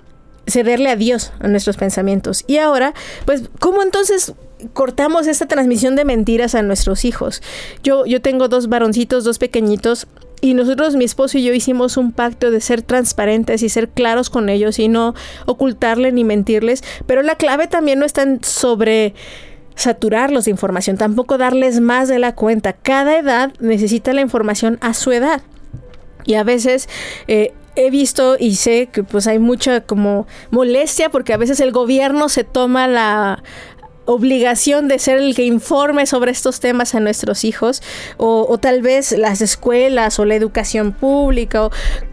cederle 0.49 0.89
a 0.89 0.97
Dios 0.97 1.33
a 1.41 1.49
nuestros 1.49 1.77
pensamientos. 1.77 2.45
Y 2.47 2.57
ahora, 2.57 2.95
pues, 3.27 3.45
¿cómo 3.61 3.83
entonces 3.83 4.33
cortamos 4.73 5.27
esta 5.27 5.47
transmisión 5.47 5.97
de 5.97 6.05
mentiras 6.05 6.55
a 6.55 6.63
nuestros 6.63 7.05
hijos. 7.05 7.43
Yo, 7.83 8.07
yo 8.07 8.21
tengo 8.21 8.49
dos 8.49 8.69
varoncitos, 8.69 9.25
dos 9.25 9.39
pequeñitos, 9.39 10.07
y 10.41 10.55
nosotros, 10.55 10.95
mi 10.95 11.05
esposo 11.05 11.39
y 11.39 11.45
yo, 11.45 11.53
hicimos 11.53 11.97
un 11.97 12.13
pacto 12.13 12.51
de 12.51 12.61
ser 12.61 12.83
transparentes 12.83 13.63
y 13.63 13.69
ser 13.69 13.89
claros 13.89 14.31
con 14.31 14.49
ellos 14.49 14.79
y 14.79 14.89
no 14.89 15.15
ocultarle 15.47 16.13
ni 16.13 16.25
mentirles. 16.25 16.85
Pero 17.07 17.23
la 17.23 17.35
clave 17.35 17.67
también 17.67 17.99
no 17.99 18.07
está 18.07 18.23
en 18.23 18.43
sobre 18.45 19.15
saturarlos 19.75 20.45
de 20.45 20.51
información, 20.51 20.97
tampoco 20.97 21.39
darles 21.39 21.81
más 21.81 22.09
de 22.09 22.19
la 22.19 22.35
cuenta. 22.35 22.73
Cada 22.73 23.19
edad 23.19 23.53
necesita 23.61 24.13
la 24.13 24.21
información 24.21 24.79
a 24.81 24.95
su 24.95 25.13
edad. 25.13 25.43
Y 26.25 26.35
a 26.35 26.45
veces 26.45 26.89
eh, 27.27 27.53
he 27.75 27.91
visto 27.91 28.37
y 28.39 28.57
sé 28.57 28.89
que 28.93 29.03
pues 29.05 29.27
hay 29.27 29.39
mucha 29.39 29.83
como 29.83 30.27
molestia 30.51 31.11
porque 31.11 31.33
a 31.33 31.37
veces 31.37 31.61
el 31.61 31.73
gobierno 31.73 32.29
se 32.29 32.45
toma 32.45 32.89
la 32.89 33.43
obligación 34.09 34.89
de 34.89 34.99
ser 34.99 35.19
el 35.19 35.35
que 35.35 35.45
informe 35.45 36.07
sobre 36.07 36.31
estos 36.31 36.61
temas 36.61 36.95
a 36.95 37.01
nuestros 37.01 37.45
hijos, 37.45 37.83
o, 38.17 38.57
tal 38.59 38.81
vez 38.81 39.13
las 39.13 39.43
escuelas 39.43 40.19
o 40.19 40.25
la 40.25 40.35
educación 40.35 40.93
pública 40.93 41.67
o 41.67 41.71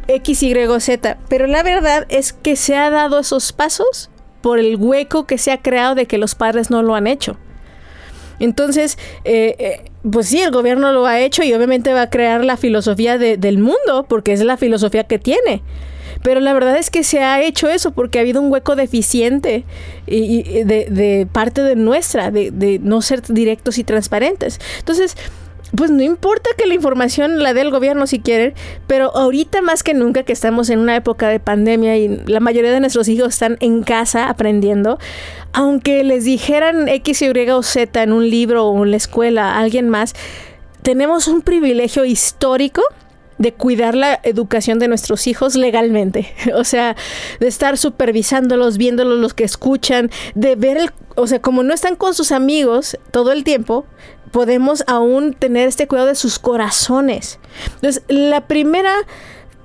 X, 0.08 0.44
Y, 0.44 0.54
Z. 0.80 1.18
Pero 1.30 1.48
la 1.48 1.64
verdad 1.64 2.06
es 2.10 2.34
que 2.34 2.58
se 2.58 2.76
ha 2.76 2.90
dado 2.90 3.20
esos 3.20 3.54
pasos 3.54 4.10
por 4.42 4.60
el 4.60 4.76
hueco 4.76 5.26
que 5.26 5.38
se 5.38 5.54
ha 5.54 5.62
creado 5.62 5.96
de 5.96 6.06
que 6.06 6.18
los 6.18 6.36
padres 6.36 6.70
no 6.70 6.84
lo 6.84 6.96
han 6.96 7.08
hecho. 7.08 7.38
Entonces, 8.40 8.98
eh, 9.24 9.56
eh, 9.58 9.92
pues 10.12 10.28
sí, 10.28 10.42
el 10.42 10.52
gobierno 10.52 10.92
lo 10.92 11.06
ha 11.06 11.22
hecho 11.22 11.44
y 11.44 11.54
obviamente 11.54 11.94
va 11.94 12.04
a 12.04 12.10
crear 12.10 12.44
la 12.44 12.58
filosofía 12.58 13.18
del 13.18 13.58
mundo, 13.58 14.06
porque 14.10 14.34
es 14.34 14.44
la 14.44 14.58
filosofía 14.58 15.06
que 15.06 15.18
tiene. 15.18 15.62
Pero 16.24 16.40
la 16.40 16.54
verdad 16.54 16.78
es 16.78 16.90
que 16.90 17.04
se 17.04 17.24
ha 17.24 17.42
hecho 17.42 17.70
eso 17.70 17.92
porque 17.92 18.20
ha 18.20 18.22
habido 18.22 18.42
un 18.42 18.52
hueco 18.52 18.76
deficiente 18.76 19.64
y, 20.08 20.64
de, 20.64 21.28
parte 21.32 21.62
de 21.62 21.76
nuestra, 21.76 22.32
de, 22.32 22.52
de 22.52 22.80
no 22.80 23.02
ser 23.02 23.22
directos 23.22 23.78
y 23.78 23.84
transparentes. 23.84 24.60
Entonces, 24.80 25.16
pues 25.76 25.92
no 25.92 26.04
importa 26.04 26.50
que 26.58 26.66
la 26.66 26.74
información 26.74 27.42
la 27.42 27.54
dé 27.54 27.62
el 27.62 27.72
gobierno 27.72 28.08
si 28.08 28.20
quieren, 28.20 28.54
pero 28.88 29.16
ahorita 29.16 29.62
más 29.62 29.84
que 29.84 29.94
nunca 29.94 30.24
que 30.24 30.34
estamos 30.34 30.70
en 30.70 30.80
una 30.80 30.96
época 30.96 31.28
de 31.28 31.40
pandemia 31.40 31.98
y 31.98 32.22
la 32.26 32.40
mayoría 32.40 32.72
de 32.72 32.80
nuestros 32.80 33.08
hijos 33.08 33.30
están 33.30 33.58
en 33.60 33.84
casa 33.84 34.30
aprendiendo, 34.30 35.00
aunque 35.54 36.04
les 36.04 36.26
dijeran 36.26 36.88
X, 36.88 37.22
Y 37.22 37.50
o 37.50 37.64
Z 37.64 38.04
en 38.04 38.14
un 38.14 38.30
libro 38.30 38.66
o 38.68 38.84
en 38.84 38.92
la 38.92 38.98
escuela 38.98 39.58
alguien 39.58 39.90
más, 39.90 40.14
tenemos 40.82 41.28
un 41.28 41.42
privilegio 41.42 42.06
histórico 42.06 42.82
de 43.38 43.54
cuidar 43.54 43.96
la 43.96 44.20
educación 44.24 44.80
de 44.80 44.88
nuestros 44.88 45.28
hijos 45.28 45.56
legalmente. 45.56 46.34
O 46.56 46.64
sea, 46.64 46.96
de 47.40 47.48
estar 47.48 47.78
supervisándolos, 47.78 48.78
viéndolos 48.78 49.20
los 49.20 49.34
que 49.34 49.44
escuchan, 49.44 50.10
de 50.34 50.56
ver 50.56 50.78
el, 50.78 50.92
o 51.16 51.28
sea, 51.28 51.42
como 51.42 51.64
no 51.64 51.74
están 51.74 51.96
con 51.96 52.14
sus 52.14 52.32
amigos 52.32 52.98
todo 53.12 53.32
el 53.32 53.44
tiempo, 53.44 53.86
podemos 54.32 54.84
aún 54.88 55.34
tener 55.34 55.68
este 55.68 55.88
cuidado 55.88 56.08
de 56.08 56.16
sus 56.16 56.40
corazones. 56.40 57.40
Entonces, 57.76 58.04
la 58.08 58.48
primera 58.48 58.96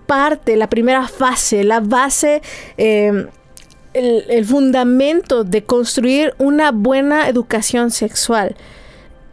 parte, 0.07 0.57
la 0.57 0.69
primera 0.69 1.07
fase, 1.07 1.65
la 1.65 1.81
base, 1.81 2.43
em, 2.77 3.29
el, 3.95 4.25
el 4.29 4.45
fundamento 4.45 5.45
de 5.45 5.65
construir 5.65 6.35
una 6.39 6.73
buena 6.73 7.29
educación 7.29 7.91
sexual 7.91 8.57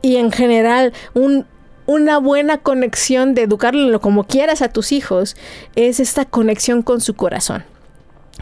y 0.01 0.17
en 0.17 0.31
general 0.31 0.93
un 1.13 1.45
una 1.87 2.19
buena 2.19 2.59
conexión 2.59 3.33
de 3.33 3.43
educarlo 3.43 3.99
como 4.01 4.25
quieras 4.25 4.61
a 4.61 4.69
tus 4.69 4.91
hijos 4.91 5.35
es 5.75 5.99
esta 5.99 6.25
conexión 6.25 6.83
con 6.83 7.01
su 7.01 7.15
corazón. 7.15 7.63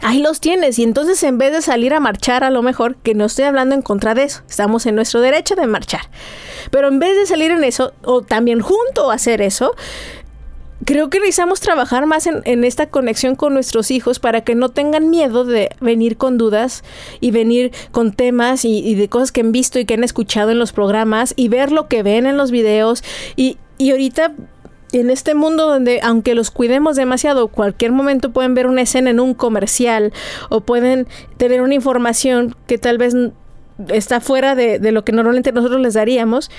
Ahí 0.02 0.20
los 0.20 0.40
tienes 0.40 0.78
y 0.78 0.82
entonces 0.82 1.22
en 1.22 1.38
vez 1.38 1.52
de 1.52 1.62
salir 1.62 1.94
a 1.94 2.00
marchar 2.00 2.44
a 2.44 2.50
lo 2.50 2.60
mejor, 2.60 2.96
que 2.96 3.14
no 3.14 3.24
estoy 3.24 3.46
hablando 3.46 3.74
en 3.74 3.80
contra 3.80 4.14
de 4.14 4.24
eso, 4.24 4.42
estamos 4.46 4.84
en 4.84 4.94
nuestro 4.94 5.22
derecho 5.22 5.54
de 5.54 5.66
marchar, 5.66 6.02
pero 6.70 6.88
en 6.88 6.98
vez 6.98 7.16
de 7.16 7.24
salir 7.24 7.50
en 7.50 7.64
eso 7.64 7.94
o 8.02 8.20
también 8.20 8.60
junto 8.60 9.10
a 9.10 9.14
hacer 9.14 9.40
eso, 9.40 9.74
creo 10.84 11.08
que 11.08 11.20
necesitamos 11.20 11.60
trabajar 11.60 12.06
más 12.06 12.26
en, 12.26 12.64
esta 12.64 12.86
conexión 12.86 13.34
con 13.34 13.54
nuestros 13.54 13.90
hijos 13.90 14.18
para 14.18 14.42
que 14.42 14.54
no 14.54 14.68
tengan 14.68 15.08
miedo 15.10 15.44
de 15.44 15.70
venir 15.80 16.16
con 16.16 16.36
dudas 16.36 16.84
y 17.20 17.30
venir 17.30 17.72
con 17.92 18.12
temas 18.12 18.64
y, 18.64 18.94
de 18.94 19.08
cosas 19.08 19.32
que 19.32 19.40
han 19.40 19.52
visto 19.52 19.78
y 19.78 19.84
que 19.84 19.94
han 19.94 20.04
escuchado 20.04 20.50
en 20.50 20.58
los 20.58 20.72
programas 20.72 21.32
y 21.36 21.48
ver 21.48 21.72
lo 21.72 21.88
que 21.88 22.02
ven 22.02 22.26
en 22.26 22.36
los 22.36 22.50
videos. 22.50 23.02
Y, 23.36 23.56
y 23.78 23.90
ahorita 23.90 24.34
en 24.92 25.10
este 25.10 25.34
mundo 25.34 25.66
donde 25.66 26.00
aunque 26.02 26.34
los 26.34 26.50
cuidemos 26.50 26.96
demasiado, 26.96 27.48
cualquier 27.48 27.92
momento 27.92 28.30
pueden 28.30 28.54
ver 28.54 28.66
una 28.66 28.82
escena 28.82 29.10
en 29.10 29.20
un 29.20 29.34
comercial 29.34 30.12
o 30.48 30.60
pueden 30.60 31.06
tener 31.38 31.62
una 31.62 31.74
información 31.74 32.54
que 32.66 32.78
tal 32.78 32.98
vez 32.98 33.14
está 33.88 34.20
fuera 34.20 34.54
de, 34.54 34.78
de 34.78 34.92
lo 34.92 35.04
que 35.04 35.12
normalmente 35.12 35.52
nosotros 35.52 35.80
les 35.80 35.94
daríamos 35.94 36.50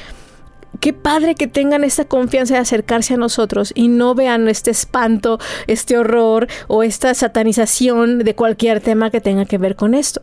qué 0.79 0.93
padre 0.93 1.35
que 1.35 1.47
tengan 1.47 1.83
esta 1.83 2.05
confianza 2.05 2.55
de 2.55 2.61
acercarse 2.61 3.15
a 3.15 3.17
nosotros 3.17 3.71
y 3.75 3.87
no 3.87 4.15
vean 4.15 4.47
este 4.47 4.71
espanto, 4.71 5.39
este 5.67 5.97
horror 5.97 6.47
o 6.67 6.83
esta 6.83 7.13
satanización 7.13 8.19
de 8.19 8.35
cualquier 8.35 8.81
tema 8.81 9.09
que 9.09 9.21
tenga 9.21 9.45
que 9.45 9.57
ver 9.57 9.75
con 9.75 9.93
esto. 9.93 10.21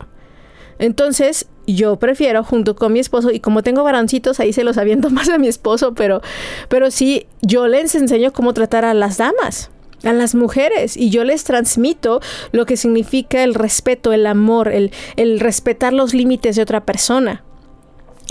Entonces, 0.77 1.47
yo 1.67 1.97
prefiero 1.97 2.43
junto 2.43 2.75
con 2.75 2.93
mi 2.93 2.99
esposo 2.99 3.31
y 3.31 3.39
como 3.39 3.63
tengo 3.63 3.83
varoncitos 3.83 4.39
ahí 4.39 4.53
se 4.53 4.63
los 4.63 4.77
aviento 4.77 5.09
más 5.11 5.29
a 5.29 5.37
mi 5.37 5.47
esposo, 5.47 5.93
pero 5.93 6.21
pero 6.69 6.91
sí 6.91 7.27
yo 7.41 7.67
les 7.67 7.95
enseño 7.95 8.33
cómo 8.33 8.53
tratar 8.53 8.85
a 8.85 8.93
las 8.93 9.17
damas 9.17 9.71
a 10.03 10.13
las 10.13 10.35
mujeres 10.35 10.97
y 10.97 11.09
yo 11.09 11.23
les 11.23 11.45
transmito 11.45 12.21
lo 12.51 12.65
que 12.65 12.77
significa 12.77 13.43
el 13.43 13.55
respeto, 13.55 14.13
el 14.13 14.27
amor, 14.27 14.67
el, 14.67 14.91
el 15.15 15.39
respetar 15.39 15.93
los 15.93 16.13
límites 16.13 16.55
de 16.55 16.61
otra 16.61 16.85
persona. 16.85 17.44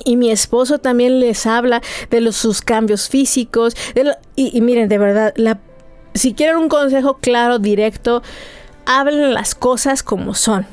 Y 0.04 0.16
mi 0.16 0.30
esposo 0.30 0.78
también 0.78 1.20
les 1.20 1.46
habla 1.46 1.83
de 2.11 2.20
los, 2.20 2.37
sus 2.37 2.62
cambios 2.62 3.09
físicos. 3.09 3.76
y, 4.35 4.61
miren, 4.61 4.88
de 4.88 4.98
verdad, 4.98 5.33
la, 5.37 5.61
si 6.14 6.35
quieren 6.35 6.57
un 6.57 6.68
consejo 6.68 7.18
claro, 7.18 7.59
directo, 7.59 8.22
hablen 8.87 9.35
las 9.35 9.54
cosas 9.54 10.02
como 10.02 10.35
son. 10.35 10.66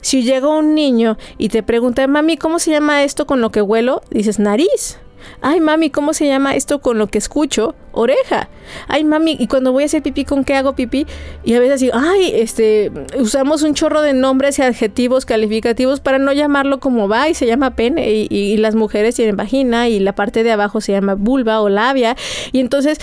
Si 0.00 0.22
llega 0.22 0.48
un 0.48 0.74
niño 0.74 1.16
y 1.38 1.48
te 1.48 1.62
pregunta, 1.62 2.06
mami, 2.06 2.36
¿cómo 2.36 2.58
se 2.58 2.72
llama 2.72 3.04
esto 3.04 3.26
con 3.26 3.40
lo 3.40 3.50
que 3.50 3.62
huelo? 3.62 4.02
Dices, 4.10 4.38
nariz. 4.38 4.98
Ay, 5.40 5.60
mami, 5.60 5.90
¿cómo 5.90 6.12
se 6.12 6.26
llama 6.26 6.54
esto 6.54 6.80
con 6.80 6.98
lo 6.98 7.06
que 7.08 7.18
escucho? 7.18 7.74
Oreja. 7.92 8.48
Ay, 8.88 9.04
mami, 9.04 9.36
y 9.38 9.46
cuando 9.48 9.72
voy 9.72 9.82
a 9.82 9.86
hacer 9.86 10.02
pipí, 10.02 10.24
¿con 10.24 10.44
qué 10.44 10.54
hago 10.54 10.74
pipí? 10.74 11.06
Y 11.44 11.54
a 11.54 11.60
veces 11.60 11.80
digo, 11.80 11.94
ay, 11.96 12.32
este, 12.34 12.90
usamos 13.18 13.62
un 13.62 13.74
chorro 13.74 14.02
de 14.02 14.12
nombres 14.12 14.58
y 14.58 14.62
adjetivos 14.62 15.26
calificativos 15.26 16.00
para 16.00 16.18
no 16.18 16.32
llamarlo 16.32 16.80
como 16.80 17.08
va 17.08 17.28
y 17.28 17.34
se 17.34 17.46
llama 17.46 17.76
pene 17.76 18.26
y, 18.30 18.56
las 18.62 18.74
mujeres 18.74 19.16
tienen 19.16 19.36
vagina 19.36 19.88
y 19.88 19.98
la 19.98 20.14
parte 20.14 20.44
de 20.44 20.52
abajo 20.52 20.80
se 20.80 20.92
llama 20.92 21.14
vulva 21.14 21.60
o 21.60 21.68
labia 21.68 22.16
y 22.52 22.60
entonces 22.60 22.98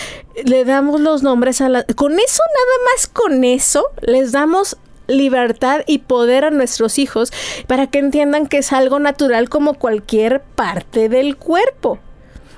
le 0.46 0.64
damos 0.64 1.02
los 1.02 1.22
nombres 1.24 1.60
a 1.60 1.70
la... 1.70 1.84
Con 1.84 2.14
eso, 2.14 2.44
nada 2.44 2.94
más 2.94 3.08
con 3.08 3.44
eso, 3.44 3.84
les 4.02 4.32
damos 4.32 4.78
libertad 5.10 5.82
y 5.88 6.00
poder 6.00 6.46
a 6.46 6.52
nuestros 6.52 7.00
hijos 7.00 7.32
para 7.68 7.88
que 7.88 8.00
entiendan 8.00 8.48
que 8.48 8.60
es 8.60 8.72
algo 8.72 9.00
natural 9.00 9.50
como 9.50 9.74
cualquier 9.74 10.42
parte 10.56 11.10
del 11.10 11.36
cuerpo. 11.36 12.00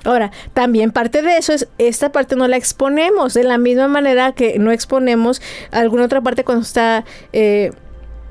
Ahora, 0.04 0.30
también 0.54 0.90
parte 0.90 1.22
de 1.22 1.36
eso 1.36 1.52
es, 1.52 1.68
esta 1.78 2.12
parte 2.12 2.36
no 2.36 2.48
la 2.48 2.56
exponemos, 2.56 3.34
de 3.34 3.44
la 3.44 3.58
misma 3.58 3.88
manera 3.88 4.32
que 4.32 4.58
no 4.58 4.72
exponemos 4.72 5.40
alguna 5.70 6.04
otra 6.04 6.20
parte 6.20 6.44
cuando 6.44 6.62
está... 6.62 7.04
Eh, 7.32 7.72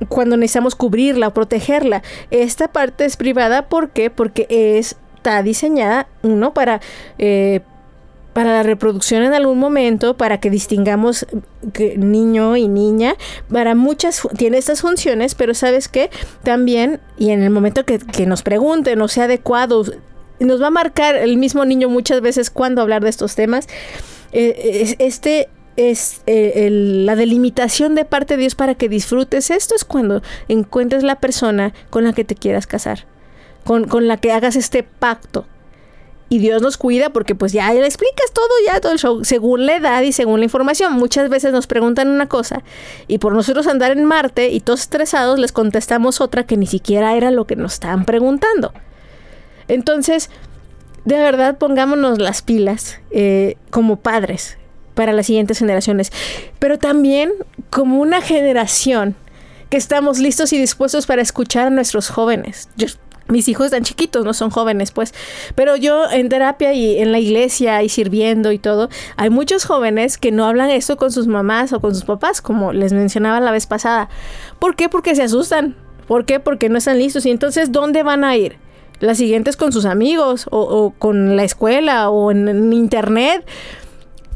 cuando 0.10 0.36
necesitamos 0.36 0.74
cubrirla 0.74 1.28
o 1.28 1.34
protegerla. 1.36 2.02
Esta 2.32 2.70
parte 2.70 3.06
es 3.06 3.18
privada, 3.18 3.70
¿por 3.70 3.92
qué? 3.92 4.10
Porque 4.10 4.48
está 4.50 5.44
diseñada, 5.44 6.08
uno, 6.24 6.56
para 6.56 6.82
eh, 7.20 7.62
para 8.34 8.54
la 8.54 8.64
reproducción 8.64 9.24
en 9.24 9.34
algún 9.34 9.60
momento, 9.60 10.16
para 10.16 10.40
que 10.40 10.50
distingamos 10.50 11.26
que 11.74 11.98
niño 11.98 12.56
y 12.56 12.68
niña, 12.68 13.16
para 13.52 13.76
muchas, 13.76 14.22
tiene 14.38 14.58
estas 14.58 14.82
funciones, 14.82 15.36
pero 15.36 15.54
sabes 15.54 15.88
que 15.88 16.10
también, 16.44 17.02
y 17.18 17.32
en 17.32 17.44
el 17.44 17.50
momento 17.50 17.86
que, 17.86 18.00
que 18.00 18.26
nos 18.26 18.42
pregunten 18.42 19.02
o 19.02 19.08
sea 19.08 19.26
adecuado, 19.26 19.84
nos 20.46 20.62
va 20.62 20.68
a 20.68 20.72
marcar 20.72 21.16
el 21.16 21.38
mismo 21.38 21.66
niño 21.66 21.90
muchas 21.90 22.22
veces 22.22 22.50
cuando 22.50 22.82
hablar 22.82 23.04
de 23.04 23.10
estos 23.10 23.36
temas, 23.36 23.68
eh, 24.32 24.96
este 25.00 25.50
es 25.78 26.22
eh, 26.26 26.70
la 26.72 27.16
delimitación 27.16 27.96
de 27.96 28.06
parte 28.06 28.36
de 28.36 28.42
Dios 28.42 28.56
para 28.56 28.76
que 28.76 28.90
disfrutes. 28.90 29.52
Esto 29.52 29.76
es 29.76 29.86
cuando 29.86 30.22
encuentres 30.48 31.04
la 31.04 31.20
persona 31.20 31.74
con 31.90 32.04
la 32.04 32.14
que 32.14 32.26
te 32.26 32.36
quieras 32.36 32.68
casar, 32.68 33.06
con, 33.64 33.88
con 33.88 34.08
la 34.08 34.18
que 34.18 34.32
hagas 34.32 34.56
este 34.56 34.84
pacto 34.84 35.46
y 36.32 36.40
Dios 36.40 36.62
nos 36.62 36.78
cuida 36.78 37.10
porque 37.10 37.36
pues 37.36 37.52
ya 37.52 37.74
le 37.74 37.86
explicas 37.86 38.32
todo, 38.32 38.48
ya 38.66 38.80
todo 38.80 38.94
el 38.94 39.00
show, 39.00 39.26
según 39.26 39.66
la 39.66 39.76
edad 39.76 40.02
y 40.02 40.14
según 40.14 40.40
la 40.40 40.46
información. 40.46 40.94
Muchas 40.94 41.30
veces 41.30 41.52
nos 41.52 41.68
preguntan 41.68 42.08
una 42.08 42.30
cosa 42.30 42.64
y 43.10 43.18
por 43.18 43.34
nosotros 43.34 43.68
andar 43.68 43.92
en 43.92 44.06
Marte 44.06 44.48
y 44.48 44.62
todos 44.62 44.80
estresados 44.80 45.38
les 45.40 45.52
contestamos 45.52 46.22
otra 46.22 46.46
que 46.46 46.56
ni 46.56 46.68
siquiera 46.68 47.18
era 47.18 47.32
lo 47.32 47.46
que 47.46 47.58
nos 47.58 47.74
estaban 47.74 48.06
preguntando. 48.06 48.72
Entonces, 49.72 50.30
de 51.06 51.18
verdad 51.18 51.58
pongámonos 51.58 52.20
las 52.20 52.42
pilas 52.42 53.00
eh, 53.10 53.56
como 53.70 53.96
padres 53.96 54.58
para 54.96 55.14
las 55.14 55.28
siguientes 55.28 55.60
generaciones, 55.60 56.12
pero 56.60 56.78
también 56.78 57.32
como 57.70 58.00
una 58.00 58.22
generación 58.22 59.16
que 59.70 59.78
estamos 59.78 60.20
listos 60.20 60.52
y 60.52 60.58
dispuestos 60.58 61.08
para 61.08 61.22
escuchar 61.22 61.68
a 61.68 61.70
nuestros 61.70 62.10
jóvenes. 62.10 62.68
Mis 63.30 63.48
hijos 63.48 63.68
están 63.68 63.84
chiquitos, 63.84 64.26
no 64.26 64.34
son 64.34 64.50
jóvenes, 64.50 64.92
pues. 64.92 65.14
Pero 65.56 65.78
yo 65.78 66.12
en 66.12 66.28
terapia 66.28 66.74
y 66.74 67.00
en 67.00 67.14
la 67.14 67.20
iglesia 67.20 67.82
y 67.82 67.88
sirviendo 67.88 68.52
y 68.52 68.60
todo, 68.60 68.90
hay 69.16 69.30
muchos 69.30 69.64
jóvenes 69.64 70.18
que 70.18 70.34
no 70.34 70.46
hablan 70.46 70.70
esto 70.70 70.98
con 70.98 71.14
sus 71.14 71.28
mamás 71.28 71.72
o 71.72 71.80
con 71.80 71.96
sus 71.96 72.04
papás, 72.04 72.42
como 72.42 72.74
les 72.74 72.92
mencionaba 72.92 73.40
la 73.40 73.52
vez 73.52 73.68
pasada. 73.68 74.10
¿Por 74.60 74.76
qué? 74.76 74.90
Porque 74.90 75.16
se 75.16 75.24
asustan. 75.24 75.78
¿Por 76.08 76.26
qué? 76.26 76.42
Porque 76.42 76.68
no 76.68 76.78
están 76.78 76.98
listos. 76.98 77.26
Y 77.26 77.32
entonces, 77.32 77.72
¿dónde 77.72 78.04
van 78.04 78.26
a 78.26 78.36
ir? 78.36 78.58
Las 79.02 79.18
siguientes 79.18 79.58
con 79.58 79.74
sus 79.74 79.86
amigos 79.86 80.48
o, 80.52 80.94
con 80.98 81.36
la 81.36 81.44
escuela 81.44 82.10
o 82.10 82.32
en 82.32 82.72
internet 82.72 83.46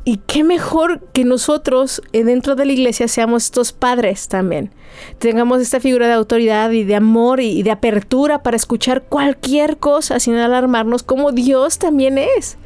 y 0.07 0.17
qué 0.27 0.43
mejor 0.43 1.01
que 1.13 1.25
nosotros 1.25 2.01
eh, 2.13 2.23
dentro 2.23 2.55
de 2.55 2.65
la 2.65 2.73
iglesia 2.73 3.07
seamos 3.07 3.45
estos 3.45 3.73
padres 3.73 4.27
también. 4.27 4.71
Tengamos 5.17 5.59
esta 5.59 5.79
figura 5.79 6.07
de 6.07 6.13
autoridad 6.13 6.69
y 6.69 6.83
de 6.83 6.95
amor 6.95 7.41
y, 7.41 7.63
de 7.63 7.71
apertura 7.71 8.43
para 8.43 8.55
escuchar 8.55 9.01
cualquier 9.01 9.77
cosa 9.77 10.19
sin 10.19 10.35
alarmarnos 10.35 11.01
como 11.01 11.31
Dios 11.31 11.79
también 11.79 12.19
es. 12.19 12.57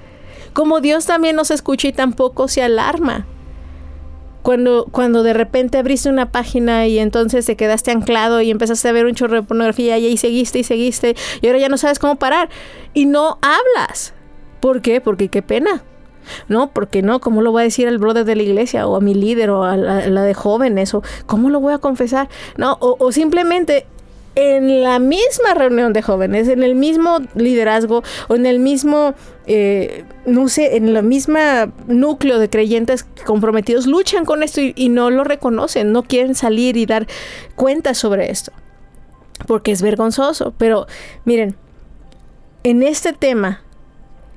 Como 0.52 0.82
Dios 0.82 1.06
también 1.06 1.38
nos 1.38 1.50
escucha 1.50 1.88
y 1.88 1.94
tampoco 1.94 2.50
se 2.50 2.62
alarma. 2.62 3.26
Cuando, 4.42 4.88
cuando 4.92 5.24
de 5.24 5.34
repente 5.34 5.78
abriste 5.78 6.10
una 6.10 6.32
página 6.32 6.88
y 6.88 7.00
entonces 7.00 7.46
te 7.46 7.56
quedaste 7.56 7.92
anclado 7.92 8.42
y 8.42 8.52
empezaste 8.52 8.88
a 8.88 8.92
ver 8.92 9.06
un 9.06 9.14
chorro 9.14 9.36
de 9.36 9.44
pornografía 9.44 9.98
y 9.98 10.06
ahí 10.06 10.18
seguiste 10.18 10.60
y 10.60 10.64
seguiste 10.64 11.16
y 11.42 11.48
ahora 11.48 11.60
ya 11.60 11.70
no 11.70 11.78
sabes 11.78 12.00
cómo 12.00 12.16
parar 12.16 12.50
y 12.94 13.06
no 13.06 13.38
hablas. 13.42 14.14
¿Por 14.60 14.82
qué? 14.82 15.02
Porque 15.02 15.30
qué 15.30 15.42
pena 15.42 15.84
no, 16.48 16.72
porque 16.72 17.02
no, 17.02 17.20
¿cómo 17.20 17.42
lo 17.42 17.52
voy 17.52 17.62
a 17.62 17.64
decir 17.64 17.88
al 17.88 17.98
brother 17.98 18.26
de 18.26 18.36
la 18.36 18.44
iglesia 18.44 18.88
o 18.88 18.96
a 18.96 19.02
mi 19.02 19.14
líder 19.14 19.50
o 19.50 19.64
a 19.64 19.78
la, 19.78 20.24
de 20.24 20.34
jóvenes 20.34 20.94
o 20.94 21.04
cómo 21.26 21.50
lo 21.50 21.60
voy 21.60 21.74
a 21.74 21.80
confesar? 21.80 22.30
No, 22.58 22.78
o, 22.80 23.12
simplemente 23.12 23.86
en 24.36 24.82
la 24.84 25.00
misma 25.00 25.54
reunión 25.54 25.94
de 25.94 26.02
jóvenes, 26.02 26.48
en 26.48 26.64
el 26.64 26.76
mismo 26.76 27.20
liderazgo 27.36 28.04
o 28.28 28.36
en 28.36 28.46
el 28.46 28.60
mismo, 28.60 29.14
eh, 29.48 30.06
no 30.26 30.48
sé, 30.50 30.78
en 30.78 30.94
la 30.94 31.02
misma 31.02 31.72
núcleo 31.88 32.40
de 32.40 32.50
creyentes 32.50 33.06
comprometidos, 33.26 33.86
luchan 33.88 34.26
con 34.26 34.44
esto 34.44 34.62
y, 34.62 34.74
y, 34.76 34.90
no 34.90 35.10
lo 35.10 35.24
reconocen, 35.24 35.92
no 35.92 36.04
quieren 36.04 36.36
salir 36.36 36.78
y 36.78 36.86
dar 36.86 37.08
cuenta 37.56 37.94
sobre 37.94 38.32
esto, 38.32 38.52
porque 39.48 39.72
es 39.72 39.82
vergonzoso. 39.82 40.54
Pero 40.58 40.88
miren, 41.26 41.56
en 42.64 42.84
este 42.84 43.14
tema 43.14 43.62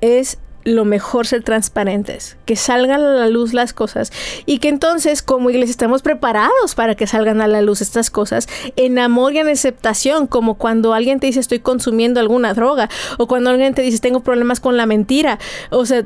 es 0.00 0.38
lo 0.64 0.84
mejor 0.84 1.26
ser 1.26 1.42
transparentes, 1.42 2.36
que 2.44 2.56
salgan 2.56 3.00
a 3.00 3.12
la 3.12 3.28
luz 3.28 3.52
las 3.52 3.72
cosas 3.72 4.12
y 4.46 4.58
que 4.58 4.68
entonces 4.68 5.22
como 5.22 5.50
iglesia 5.50 5.72
estamos 5.72 6.02
preparados 6.02 6.74
para 6.74 6.94
que 6.94 7.06
salgan 7.06 7.40
a 7.40 7.48
la 7.48 7.62
luz 7.62 7.80
estas 7.80 8.10
cosas 8.10 8.48
en 8.76 8.98
amor 8.98 9.32
y 9.32 9.38
en 9.38 9.48
aceptación, 9.48 10.26
como 10.26 10.54
cuando 10.54 10.94
alguien 10.94 11.20
te 11.20 11.26
dice 11.26 11.40
estoy 11.40 11.60
consumiendo 11.60 12.20
alguna 12.20 12.54
droga 12.54 12.88
o 13.18 13.26
cuando 13.26 13.50
alguien 13.50 13.74
te 13.74 13.82
dice 13.82 13.98
tengo 13.98 14.20
problemas 14.20 14.60
con 14.60 14.76
la 14.76 14.86
mentira, 14.86 15.38
o 15.70 15.84
sea, 15.86 16.04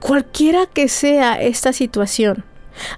cualquiera 0.00 0.66
que 0.66 0.88
sea 0.88 1.40
esta 1.40 1.72
situación, 1.72 2.44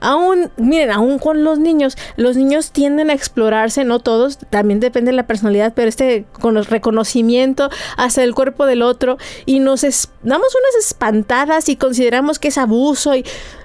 Aún, 0.00 0.50
miren, 0.56 0.90
aún 0.90 1.18
con 1.18 1.44
los 1.44 1.58
niños, 1.58 1.96
los 2.16 2.36
niños 2.36 2.72
tienden 2.72 3.10
a 3.10 3.14
explorarse, 3.14 3.84
no 3.84 3.98
todos, 4.00 4.38
también 4.50 4.80
depende 4.80 5.10
de 5.10 5.16
la 5.16 5.26
personalidad, 5.26 5.72
pero 5.74 5.88
este 5.88 6.24
con 6.40 6.56
el 6.56 6.64
reconocimiento 6.66 7.70
hacia 7.96 8.24
el 8.24 8.34
cuerpo 8.34 8.66
del 8.66 8.82
otro 8.82 9.18
y 9.46 9.60
nos 9.60 9.82
damos 9.82 10.54
unas 10.54 10.86
espantadas 10.86 11.68
y 11.68 11.76
consideramos 11.76 12.38
que 12.38 12.48
es 12.48 12.58
abuso 12.58 13.14
y 13.14 13.24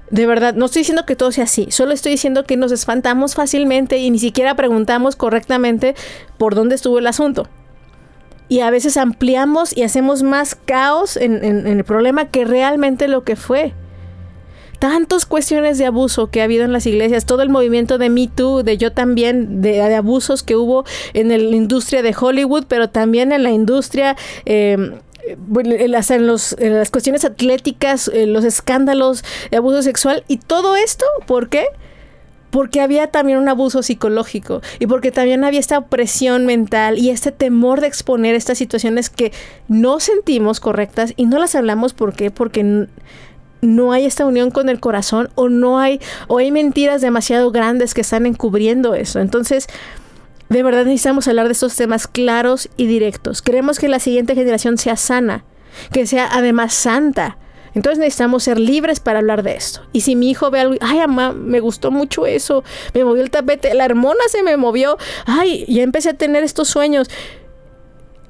de 0.10 0.26
verdad, 0.26 0.54
no 0.54 0.66
estoy 0.66 0.82
diciendo 0.82 1.06
que 1.06 1.18
todo 1.18 1.32
sea 1.32 1.44
así, 1.44 1.68
solo 1.70 1.92
estoy 1.92 2.14
diciendo 2.14 2.46
que 2.46 2.56
nos 2.56 2.72
espantamos 2.72 3.36
fácilmente 3.36 3.98
y 3.98 4.10
ni 4.10 4.20
siquiera 4.20 4.56
preguntamos 4.56 5.16
correctamente 5.16 5.96
por 6.38 6.56
dónde 6.56 6.76
estuvo 6.76 7.00
el 7.00 7.08
asunto. 7.08 7.50
Y 8.50 8.62
a 8.62 8.70
veces 8.70 8.96
ampliamos 8.96 9.76
y 9.76 9.84
hacemos 9.84 10.24
más 10.24 10.56
caos 10.56 11.18
en 11.18 11.44
el 11.44 11.84
problema 11.84 12.30
que 12.30 12.46
realmente 12.46 13.10
lo 13.10 13.26
que 13.26 13.36
fue 13.36 13.74
tantas 14.80 15.26
cuestiones 15.26 15.78
de 15.78 15.86
abuso 15.86 16.28
que 16.28 16.42
ha 16.42 16.46
habido 16.46 16.66
en 16.66 16.74
las 16.74 16.86
iglesias, 16.86 17.26
todo 17.26 17.42
el 17.42 17.50
movimiento 17.50 17.98
de 17.98 18.10
Me 18.10 18.28
Too, 18.28 18.64
de 18.64 18.78
yo 18.78 18.92
también, 18.92 19.62
de, 19.62 19.82
abusos 19.96 20.44
que 20.44 20.56
hubo 20.56 20.86
en 21.14 21.30
la 21.30 21.56
industria 21.56 22.02
de 22.02 22.16
Hollywood, 22.20 22.66
pero 22.68 22.90
también 22.90 23.32
en 23.32 23.44
la 23.44 23.52
industria... 23.52 24.16
Em, 24.46 24.96
en, 25.28 25.92
las, 25.92 26.10
en, 26.10 26.26
las 26.26 26.90
cuestiones 26.90 27.26
atléticas, 27.26 28.10
los 28.14 28.46
escándalos 28.46 29.26
de 29.52 29.58
abuso 29.58 29.82
sexual 29.82 30.24
y 30.30 30.38
todo 30.38 30.78
esto, 30.78 31.06
¿por 31.26 31.50
qué? 31.50 31.66
porque 32.50 32.82
había 32.82 33.08
también 33.08 33.38
un 33.38 33.50
abuso 33.50 33.84
psicológico 33.84 34.62
y 34.80 34.88
porque 34.88 35.12
también 35.12 35.44
había 35.44 35.60
esta 35.60 35.78
opresión 35.78 36.46
mental 36.46 36.98
y 36.98 37.10
este 37.10 37.32
temor 37.32 37.82
de 37.82 37.88
exponer 37.88 38.36
estas 38.36 38.58
situaciones 38.58 39.10
que 39.10 39.32
no 39.68 40.00
sentimos 40.00 40.60
correctas 40.60 41.14
y 41.18 41.26
no 41.26 41.40
las 41.40 41.56
hablamos 41.56 41.94
¿por 41.94 42.14
qué? 42.14 42.32
porque 42.32 42.88
no 43.62 43.92
hay 43.92 44.06
esta 44.06 44.26
unión 44.26 44.52
con 44.52 44.70
el 44.70 44.80
corazón 44.80 45.30
o 45.36 45.50
no 45.50 45.80
hay 45.80 46.00
o 46.28 46.38
hay 46.38 46.52
mentiras 46.52 47.02
demasiado 47.02 47.52
grandes 47.52 47.94
que 47.94 48.02
están 48.02 48.26
encubriendo 48.26 48.94
eso. 48.96 49.20
Entonces, 49.20 49.68
de 50.50 50.64
verdad 50.64 50.86
necesitamos 50.86 51.28
hablar 51.28 51.48
de 51.48 51.54
estos 51.54 51.76
temas 51.76 52.08
claros 52.08 52.70
y 52.78 52.88
directos. 52.88 53.42
Queremos 53.42 53.80
que 53.80 53.90
la 53.90 54.00
siguiente 54.00 54.36
generación 54.36 54.78
sea 54.78 54.96
sana, 54.96 55.44
que 55.92 56.06
sea 56.06 56.30
además 56.32 56.74
santa. 56.74 57.38
Entonces 57.74 58.00
necesitamos 58.00 58.44
ser 58.44 58.60
libres 58.60 59.00
para 59.00 59.20
hablar 59.20 59.44
de 59.44 59.56
esto. 59.56 59.82
Y 59.92 60.02
si 60.02 60.16
mi 60.16 60.32
hijo 60.32 60.50
ve 60.50 60.62
algo, 60.62 60.76
ay, 60.82 61.00
mamá, 61.00 61.34
me 61.34 61.60
gustó 61.60 61.92
mucho 61.92 62.26
eso, 62.26 62.64
me 62.94 63.04
movió 63.04 63.22
el 63.22 63.30
tapete, 63.30 63.74
la 63.76 63.86
hormona 63.86 64.22
se 64.30 64.42
me 64.42 64.58
movió, 64.58 64.98
ay, 65.26 65.64
ya 65.68 65.84
empecé 65.84 66.10
a 66.10 66.14
tener 66.14 66.44
estos 66.44 66.70
sueños. 66.70 67.08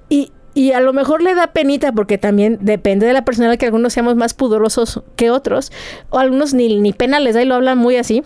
Y, 0.10 0.32
y 0.58 0.72
a 0.72 0.80
lo 0.80 0.92
mejor 0.92 1.22
le 1.22 1.36
da 1.36 1.54
penita 1.54 1.92
porque 1.92 2.18
también 2.18 2.58
depende 2.60 3.06
de 3.06 3.14
la 3.14 3.24
personalidad 3.24 3.60
que 3.60 3.68
algunos 3.68 3.94
seamos 3.94 4.16
más 4.16 4.34
pudorosos 4.34 5.04
que 5.16 5.30
otros, 5.30 5.72
o 6.10 6.18
algunos 6.18 6.56
ni, 6.56 6.80
ni 6.80 6.94
pena 6.94 7.20
les 7.20 7.36
da 7.36 7.44
y 7.44 7.46
lo 7.46 7.54
hablan 7.54 7.78
muy 7.78 7.96
así, 7.96 8.24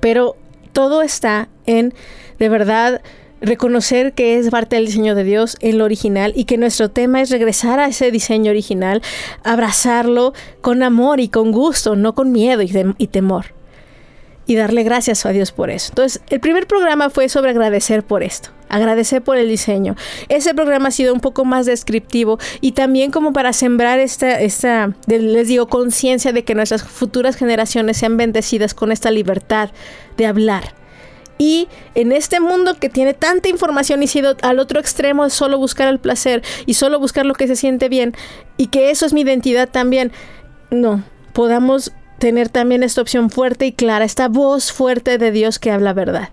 pero 0.00 0.36
todo 0.72 1.02
está 1.02 1.50
en 1.66 1.92
de 2.38 2.48
verdad 2.48 3.02
reconocer 3.42 4.14
que 4.14 4.38
es 4.38 4.48
parte 4.48 4.76
del 4.76 4.86
diseño 4.86 5.14
de 5.14 5.22
Dios 5.22 5.58
en 5.60 5.76
lo 5.76 5.84
original 5.84 6.32
y 6.34 6.44
que 6.44 6.56
nuestro 6.56 6.90
tema 6.90 7.20
es 7.20 7.28
regresar 7.28 7.78
a 7.78 7.88
ese 7.88 8.10
diseño 8.10 8.50
original, 8.52 9.02
abrazarlo 9.44 10.32
con 10.62 10.82
amor 10.82 11.20
y 11.20 11.28
con 11.28 11.52
gusto, 11.52 11.94
no 11.94 12.14
con 12.14 12.32
miedo 12.32 12.62
y, 12.62 12.72
y 12.96 13.06
temor 13.08 13.52
y 14.46 14.56
darle 14.56 14.82
gracias 14.82 15.26
a 15.26 15.30
Dios 15.30 15.52
por 15.52 15.68
eso. 15.68 15.90
Entonces, 15.90 16.22
el 16.30 16.40
primer 16.40 16.66
programa 16.66 17.10
fue 17.10 17.28
sobre 17.28 17.50
agradecer 17.50 18.02
por 18.02 18.22
esto, 18.22 18.48
agradecer 18.70 19.22
por 19.22 19.36
el 19.36 19.48
diseño. 19.48 19.96
Ese 20.28 20.54
programa 20.54 20.88
ha 20.88 20.92
sido 20.92 21.12
un 21.12 21.20
poco 21.20 21.44
más 21.44 21.66
descriptivo 21.66 22.38
y 22.60 22.72
también 22.72 23.10
como 23.10 23.32
para 23.32 23.52
sembrar 23.52 23.98
esta, 23.98 24.40
esta 24.40 24.94
les 25.06 25.48
digo, 25.48 25.68
conciencia 25.68 26.32
de 26.32 26.44
que 26.44 26.54
nuestras 26.54 26.82
futuras 26.82 27.36
generaciones 27.36 27.98
sean 27.98 28.16
bendecidas 28.16 28.72
con 28.72 28.92
esta 28.92 29.10
libertad 29.10 29.70
de 30.16 30.26
hablar. 30.26 30.74
Y 31.38 31.68
en 31.94 32.12
este 32.12 32.38
mundo 32.38 32.74
que 32.74 32.90
tiene 32.90 33.14
tanta 33.14 33.48
información 33.48 34.02
y 34.02 34.06
sido 34.06 34.36
al 34.42 34.58
otro 34.58 34.78
extremo 34.78 35.24
de 35.24 35.30
solo 35.30 35.56
buscar 35.58 35.88
el 35.88 35.98
placer 35.98 36.42
y 36.66 36.74
solo 36.74 37.00
buscar 37.00 37.24
lo 37.24 37.34
que 37.34 37.46
se 37.46 37.56
siente 37.56 37.88
bien 37.88 38.14
y 38.58 38.66
que 38.66 38.90
eso 38.90 39.06
es 39.06 39.14
mi 39.14 39.22
identidad 39.22 39.68
también, 39.68 40.12
no, 40.70 41.02
podamos 41.32 41.92
tener 42.18 42.50
también 42.50 42.82
esta 42.82 43.00
opción 43.00 43.30
fuerte 43.30 43.64
y 43.64 43.72
clara, 43.72 44.04
esta 44.04 44.28
voz 44.28 44.70
fuerte 44.70 45.16
de 45.16 45.30
Dios 45.32 45.58
que 45.58 45.70
habla 45.70 45.94
verdad. 45.94 46.28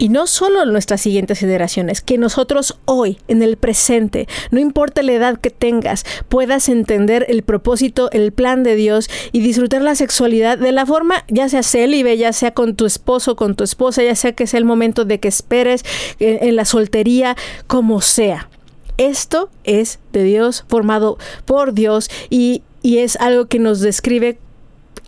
Y 0.00 0.08
no 0.08 0.26
solo 0.26 0.64
nuestras 0.64 1.02
siguientes 1.02 1.38
generaciones, 1.38 2.00
que 2.00 2.16
nosotros 2.16 2.78
hoy, 2.86 3.18
en 3.28 3.42
el 3.42 3.58
presente, 3.58 4.28
no 4.50 4.58
importa 4.58 5.02
la 5.02 5.12
edad 5.12 5.38
que 5.38 5.50
tengas, 5.50 6.06
puedas 6.30 6.70
entender 6.70 7.26
el 7.28 7.42
propósito, 7.42 8.10
el 8.12 8.32
plan 8.32 8.62
de 8.62 8.76
Dios 8.76 9.10
y 9.30 9.40
disfrutar 9.40 9.82
la 9.82 9.94
sexualidad 9.94 10.56
de 10.56 10.72
la 10.72 10.86
forma, 10.86 11.26
ya 11.28 11.50
sea 11.50 11.62
célibe, 11.62 12.16
ya 12.16 12.32
sea 12.32 12.54
con 12.54 12.76
tu 12.76 12.86
esposo, 12.86 13.36
con 13.36 13.54
tu 13.54 13.62
esposa, 13.62 14.02
ya 14.02 14.14
sea 14.14 14.32
que 14.32 14.46
sea 14.46 14.56
el 14.56 14.64
momento 14.64 15.04
de 15.04 15.20
que 15.20 15.28
esperes 15.28 15.84
en, 16.18 16.48
en 16.48 16.56
la 16.56 16.64
soltería, 16.64 17.36
como 17.66 18.00
sea. 18.00 18.48
Esto 18.96 19.50
es 19.64 19.98
de 20.12 20.24
Dios, 20.24 20.64
formado 20.66 21.18
por 21.44 21.74
Dios 21.74 22.08
y, 22.30 22.62
y 22.80 22.98
es 22.98 23.16
algo 23.16 23.48
que 23.48 23.58
nos 23.58 23.80
describe 23.80 24.38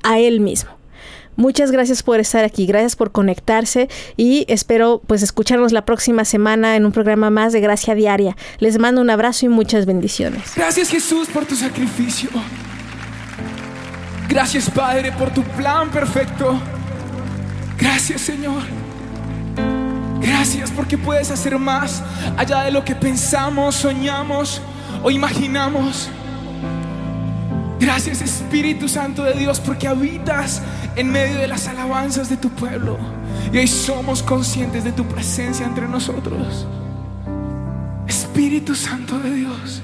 a 0.02 0.18
Él 0.18 0.40
mismo. 0.40 0.81
Muchas 1.42 1.72
gracias 1.72 2.04
por 2.04 2.20
estar 2.20 2.44
aquí, 2.44 2.66
gracias 2.66 2.94
por 2.94 3.10
conectarse 3.10 3.88
y 4.16 4.44
espero 4.46 5.02
pues 5.08 5.24
escucharnos 5.24 5.72
la 5.72 5.84
próxima 5.84 6.24
semana 6.24 6.76
en 6.76 6.86
un 6.86 6.92
programa 6.92 7.30
más 7.30 7.52
de 7.52 7.60
Gracia 7.60 7.96
Diaria. 7.96 8.36
Les 8.60 8.78
mando 8.78 9.00
un 9.00 9.10
abrazo 9.10 9.46
y 9.46 9.48
muchas 9.48 9.84
bendiciones. 9.84 10.52
Gracias 10.54 10.88
Jesús 10.88 11.26
por 11.26 11.44
tu 11.44 11.56
sacrificio. 11.56 12.30
Gracias 14.28 14.70
Padre 14.70 15.10
por 15.10 15.34
tu 15.34 15.42
plan 15.42 15.90
perfecto. 15.90 16.60
Gracias 17.76 18.20
Señor. 18.20 18.62
Gracias 20.20 20.70
porque 20.70 20.96
puedes 20.96 21.32
hacer 21.32 21.58
más 21.58 22.04
allá 22.36 22.62
de 22.62 22.70
lo 22.70 22.84
que 22.84 22.94
pensamos, 22.94 23.74
soñamos 23.74 24.62
o 25.02 25.10
imaginamos. 25.10 26.08
Gracias 27.82 28.22
Espíritu 28.22 28.88
Santo 28.88 29.24
de 29.24 29.34
Dios 29.34 29.58
porque 29.58 29.88
habitas 29.88 30.62
en 30.94 31.10
medio 31.10 31.36
de 31.38 31.48
las 31.48 31.66
alabanzas 31.66 32.28
de 32.30 32.36
tu 32.36 32.48
pueblo. 32.48 32.96
Y 33.52 33.58
hoy 33.58 33.66
somos 33.66 34.22
conscientes 34.22 34.84
de 34.84 34.92
tu 34.92 35.04
presencia 35.04 35.66
entre 35.66 35.88
nosotros. 35.88 36.64
Espíritu 38.06 38.76
Santo 38.76 39.18
de 39.18 39.34
Dios, 39.34 39.82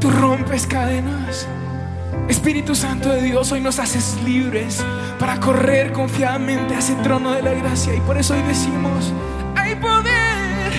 tú 0.00 0.10
rompes 0.10 0.66
cadenas. 0.66 1.46
Espíritu 2.26 2.74
Santo 2.74 3.10
de 3.10 3.20
Dios, 3.20 3.52
hoy 3.52 3.60
nos 3.60 3.78
haces 3.78 4.16
libres 4.24 4.82
para 5.18 5.38
correr 5.38 5.92
confiadamente 5.92 6.74
a 6.74 6.78
ese 6.78 6.94
trono 7.02 7.32
de 7.32 7.42
la 7.42 7.52
gracia. 7.52 7.94
Y 7.94 8.00
por 8.00 8.16
eso 8.16 8.32
hoy 8.32 8.40
decimos, 8.48 9.12
hay 9.56 9.74
poder. 9.74 10.72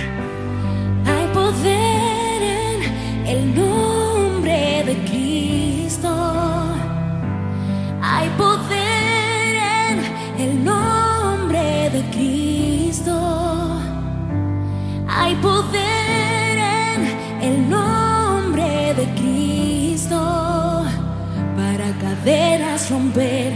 Hay 1.05 1.27
poder 1.35 2.41
en 2.41 3.27
el 3.27 3.55
nombre 3.55 4.83
de 4.83 4.95
Cristo. 5.05 5.66
Hay 8.09 8.29
poder 8.37 9.55
en 10.37 10.41
el 10.41 10.63
nombre 10.63 11.89
de 11.89 12.01
Cristo. 12.11 13.81
Hay 15.07 15.35
poder 15.35 16.57
en 16.57 17.01
el 17.41 17.69
nombre 17.69 18.93
de 18.93 19.05
Cristo. 19.19 20.85
Para 21.57 21.91
cadenas 21.99 22.89
romper, 22.89 23.53